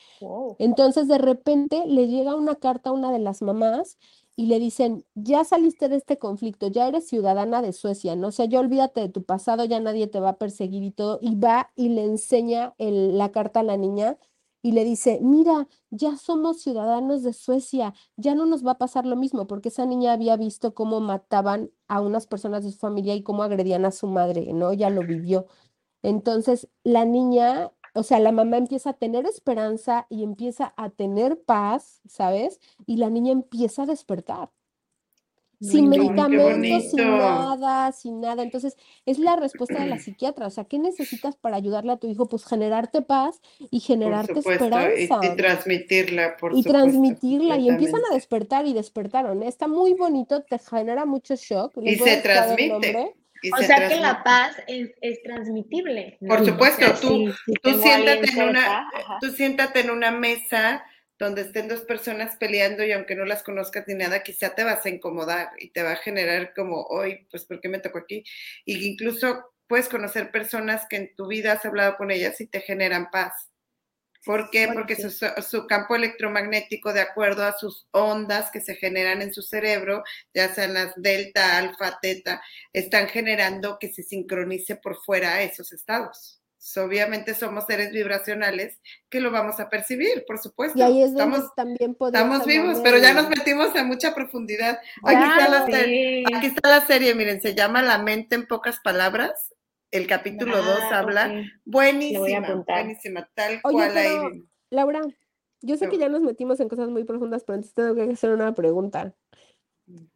[0.57, 3.97] Entonces de repente le llega una carta a una de las mamás
[4.41, 8.29] y le dicen, ya saliste de este conflicto, ya eres ciudadana de Suecia, ¿no?
[8.29, 11.19] O sea, ya olvídate de tu pasado, ya nadie te va a perseguir y todo,
[11.21, 14.17] y va y le enseña la carta a la niña
[14.63, 19.05] y le dice, mira, ya somos ciudadanos de Suecia, ya no nos va a pasar
[19.05, 23.13] lo mismo, porque esa niña había visto cómo mataban a unas personas de su familia
[23.13, 24.73] y cómo agredían a su madre, ¿no?
[24.73, 25.45] Ya lo vivió.
[26.01, 31.41] Entonces, la niña, o sea, la mamá empieza a tener esperanza y empieza a tener
[31.41, 32.59] paz, ¿sabes?
[32.85, 34.49] Y la niña empieza a despertar
[35.61, 38.41] sin medicamentos, sin nada, sin nada.
[38.41, 38.75] Entonces,
[39.05, 40.47] es la respuesta de la psiquiatra.
[40.47, 42.27] O sea, ¿qué necesitas para ayudarle a tu hijo?
[42.27, 43.39] Pues generarte paz
[43.69, 45.19] y generarte esperanza.
[45.21, 47.57] Y, transmitirla, por Y transmitirla.
[47.57, 49.43] Y empiezan a despertar y despertaron.
[49.43, 51.73] Está muy bonito, te genera mucho shock.
[51.83, 53.15] y se transmite.
[53.53, 56.17] O sea que la paz es, es transmitible.
[56.27, 58.87] Por supuesto, tú, tú, siéntate en una,
[59.19, 60.85] tú siéntate en una mesa
[61.17, 64.85] donde estén dos personas peleando y aunque no las conozcas ni nada, quizá te vas
[64.85, 68.23] a incomodar y te va a generar como, hoy, pues, ¿por qué me tocó aquí?
[68.65, 72.59] Y incluso puedes conocer personas que en tu vida has hablado con ellas y te
[72.59, 73.50] generan paz.
[74.23, 74.69] ¿Por qué?
[74.73, 79.41] Porque su, su, campo electromagnético, de acuerdo a sus ondas que se generan en su
[79.41, 80.03] cerebro,
[80.33, 82.41] ya sean las delta, alfa, teta,
[82.71, 86.41] están generando que se sincronice por fuera a esos estados
[86.77, 90.77] obviamente somos seres vibracionales que lo vamos a percibir, por supuesto.
[90.77, 94.79] Y ahí es donde estamos, también Estamos vivos, pero ya nos metimos a mucha profundidad.
[95.03, 98.79] Aquí, está la serie, aquí está la serie, miren, se llama La mente en pocas
[98.83, 99.53] palabras.
[99.91, 104.43] El capítulo 2 ah, habla buenísima, buenísima, tal cual ahí.
[104.69, 105.01] Laura,
[105.61, 108.31] yo sé que ya nos metimos en cosas muy profundas, pero antes tengo que hacer
[108.31, 109.13] una pregunta.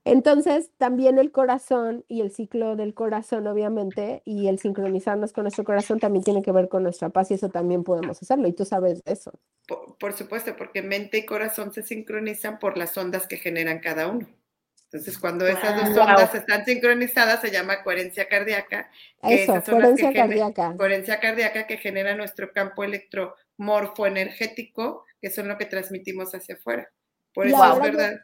[0.04, 5.64] Entonces, también el corazón y el ciclo del corazón, obviamente, y el sincronizarnos con nuestro
[5.64, 8.48] corazón también tiene que ver con nuestra paz y eso también podemos hacerlo.
[8.48, 9.34] Y tú sabes eso.
[10.00, 14.28] Por, supuesto, porque mente y corazón se sincronizan por las ondas que generan cada uno.
[14.96, 18.90] Entonces, cuando esas dos ondas están sincronizadas, se llama coherencia cardíaca.
[19.24, 20.74] eso, coherencia cardíaca.
[20.78, 26.90] Coherencia cardíaca que genera nuestro campo electromorfo energético, que son lo que transmitimos hacia afuera.
[27.34, 28.22] Por eso es verdad.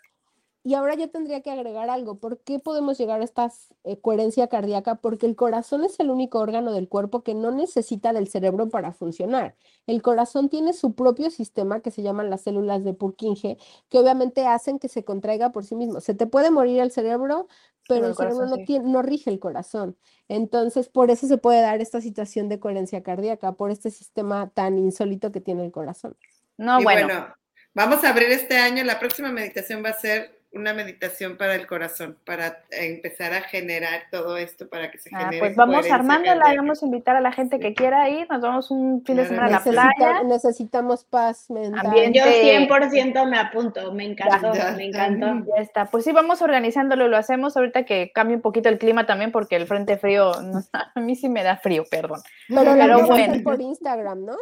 [0.63, 2.19] Y ahora yo tendría que agregar algo.
[2.19, 3.51] ¿Por qué podemos llegar a esta
[3.83, 4.95] eh, coherencia cardíaca?
[4.95, 8.91] Porque el corazón es el único órgano del cuerpo que no necesita del cerebro para
[8.91, 9.55] funcionar.
[9.87, 13.57] El corazón tiene su propio sistema que se llaman las células de Purkinje,
[13.89, 15.99] que obviamente hacen que se contraiga por sí mismo.
[15.99, 17.47] Se te puede morir el cerebro,
[17.87, 19.97] pero, el, cerebro no, tiene, no rige el corazón.
[20.27, 24.77] Entonces, por eso se puede dar esta situación de coherencia cardíaca, por este sistema tan
[24.77, 26.15] insólito que tiene el corazón.
[26.57, 27.07] No, bueno.
[27.07, 27.35] bueno.
[27.73, 31.65] Vamos a abrir este año, la próxima meditación va a ser una meditación para el
[31.65, 35.39] corazón, para empezar a generar todo esto, para que se ah, genere.
[35.39, 38.69] Pues vamos armándola y vamos a invitar a la gente que quiera ir, nos vamos
[38.69, 40.23] un fin de semana a la playa.
[40.23, 41.93] Necesitamos paz mental.
[42.13, 45.45] Yo 100% me apunto, me encantó, me encantó.
[45.55, 49.05] Ya está, pues sí, vamos organizándolo, lo hacemos ahorita que cambie un poquito el clima
[49.05, 50.31] también, porque el frente frío,
[50.73, 52.19] a mí sí me da frío, perdón.
[52.49, 53.43] Pero, Pero bueno.
[53.43, 54.37] por Instagram, ¿no?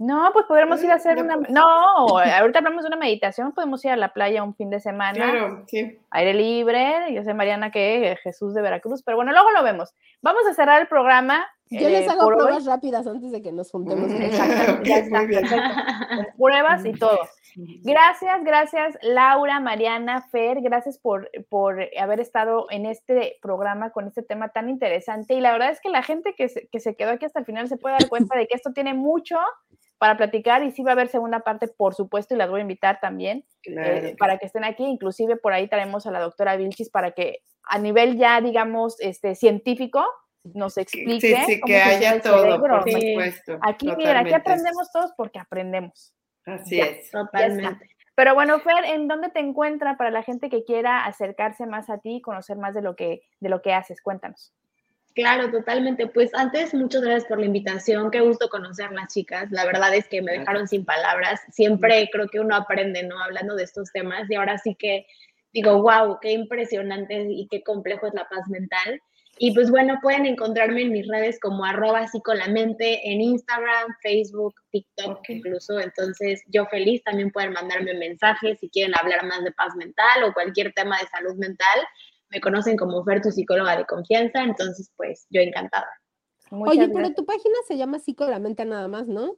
[0.00, 1.36] No, pues podremos ir a hacer una.
[1.36, 5.12] No, ahorita hablamos de una meditación, podemos ir a la playa un fin de semana.
[5.12, 5.98] Claro, sí.
[6.08, 7.12] Aire libre.
[7.12, 9.94] Yo sé, Mariana, que Jesús de Veracruz, pero bueno, luego lo vemos.
[10.22, 11.46] Vamos a cerrar el programa.
[11.68, 14.08] Yo les eh, hago pruebas rápidas antes de que nos juntemos.
[14.84, 15.20] ya está,
[16.38, 17.18] pruebas y todo.
[17.82, 24.22] Gracias, gracias, Laura, Mariana, Fer, gracias por, por haber estado en este programa con este
[24.22, 25.34] tema tan interesante.
[25.34, 27.44] Y la verdad es que la gente que se, que se quedó aquí hasta el
[27.44, 29.36] final se puede dar cuenta de que esto tiene mucho
[30.00, 32.62] para platicar y sí va a haber segunda parte, por supuesto, y las voy a
[32.62, 34.82] invitar también eh, para que estén aquí.
[34.82, 39.34] Inclusive por ahí traemos a la doctora Vilchis para que a nivel ya, digamos, este,
[39.34, 40.02] científico,
[40.42, 41.36] nos explique.
[41.36, 43.58] Sí, sí, que haya todo, por supuesto.
[43.60, 46.14] Aquí, mira, aquí aprendemos todos porque aprendemos.
[46.46, 47.10] Así es.
[47.10, 47.90] Totalmente.
[48.14, 51.98] Pero bueno, Fer, ¿en dónde te encuentra para la gente que quiera acercarse más a
[51.98, 54.00] ti y conocer más de lo que, de lo que haces?
[54.00, 54.54] Cuéntanos.
[55.14, 56.06] Claro, totalmente.
[56.06, 58.10] Pues antes, muchas gracias por la invitación.
[58.10, 59.50] Qué gusto conocer las chicas.
[59.50, 61.40] La verdad es que me dejaron sin palabras.
[61.50, 63.20] Siempre creo que uno aprende, ¿no?
[63.20, 64.30] Hablando de estos temas.
[64.30, 65.06] Y ahora sí que
[65.52, 69.00] digo, wow, qué impresionante y qué complejo es la paz mental.
[69.42, 75.26] Y pues bueno, pueden encontrarme en mis redes como arroba psicolamente en Instagram, Facebook, TikTok
[75.28, 75.80] incluso.
[75.80, 80.34] Entonces, yo feliz también pueden mandarme mensajes si quieren hablar más de paz mental o
[80.34, 81.80] cualquier tema de salud mental
[82.30, 85.88] me conocen como Fer, tu psicóloga de confianza, entonces pues yo encantada.
[86.50, 89.36] Oye, pero tu página se llama Psicolamente nada más, ¿no?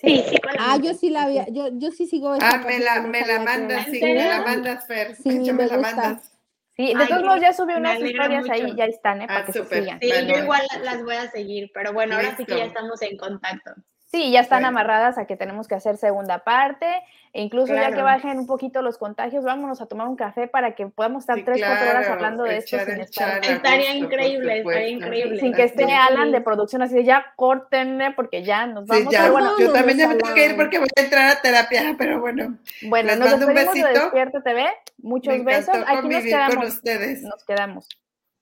[0.00, 0.36] Sí, sí.
[0.58, 3.86] Ah, yo sí la había, yo, yo sí sigo Ah, me la, me la mandas,
[3.86, 5.14] sí, me la mandas, Fer.
[5.14, 6.32] Sí, me, la mandas.
[6.76, 9.26] Sí, de todos modos ya subí unas historias ahí, ya están, ¿eh?
[9.26, 10.00] Para ah, que se sigan.
[10.00, 13.16] Sí, yo igual las voy a seguir, pero bueno, ahora sí que ya estamos en
[13.16, 13.70] contacto.
[14.16, 16.86] Sí, ya están amarradas a que tenemos que hacer segunda parte.
[17.34, 20.74] E incluso ya que bajen un poquito los contagios, vámonos a tomar un café para
[20.74, 22.78] que podamos estar tres, cuatro horas hablando de esto.
[22.78, 25.40] Sin estaría increíble, estaría increíble.
[25.40, 29.14] Sin que esté Alan de producción así de ya córtenme porque ya nos vamos.
[29.14, 31.94] Sí, bueno, yo también ya me tengo que ir porque voy a entrar a terapia,
[31.98, 32.56] pero bueno.
[32.88, 34.66] Bueno, nos despedimos de Despierta TV.
[34.96, 35.76] Muchos besos.
[35.86, 36.56] Aquí nos quedamos.
[36.56, 37.20] Con ustedes.
[37.20, 37.88] Nos quedamos.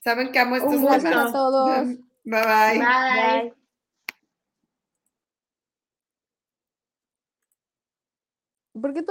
[0.05, 1.87] Saben que amo estos un a todos.
[2.23, 2.79] Bye bye.
[2.79, 3.64] Bye.
[8.85, 9.03] ¿Por qué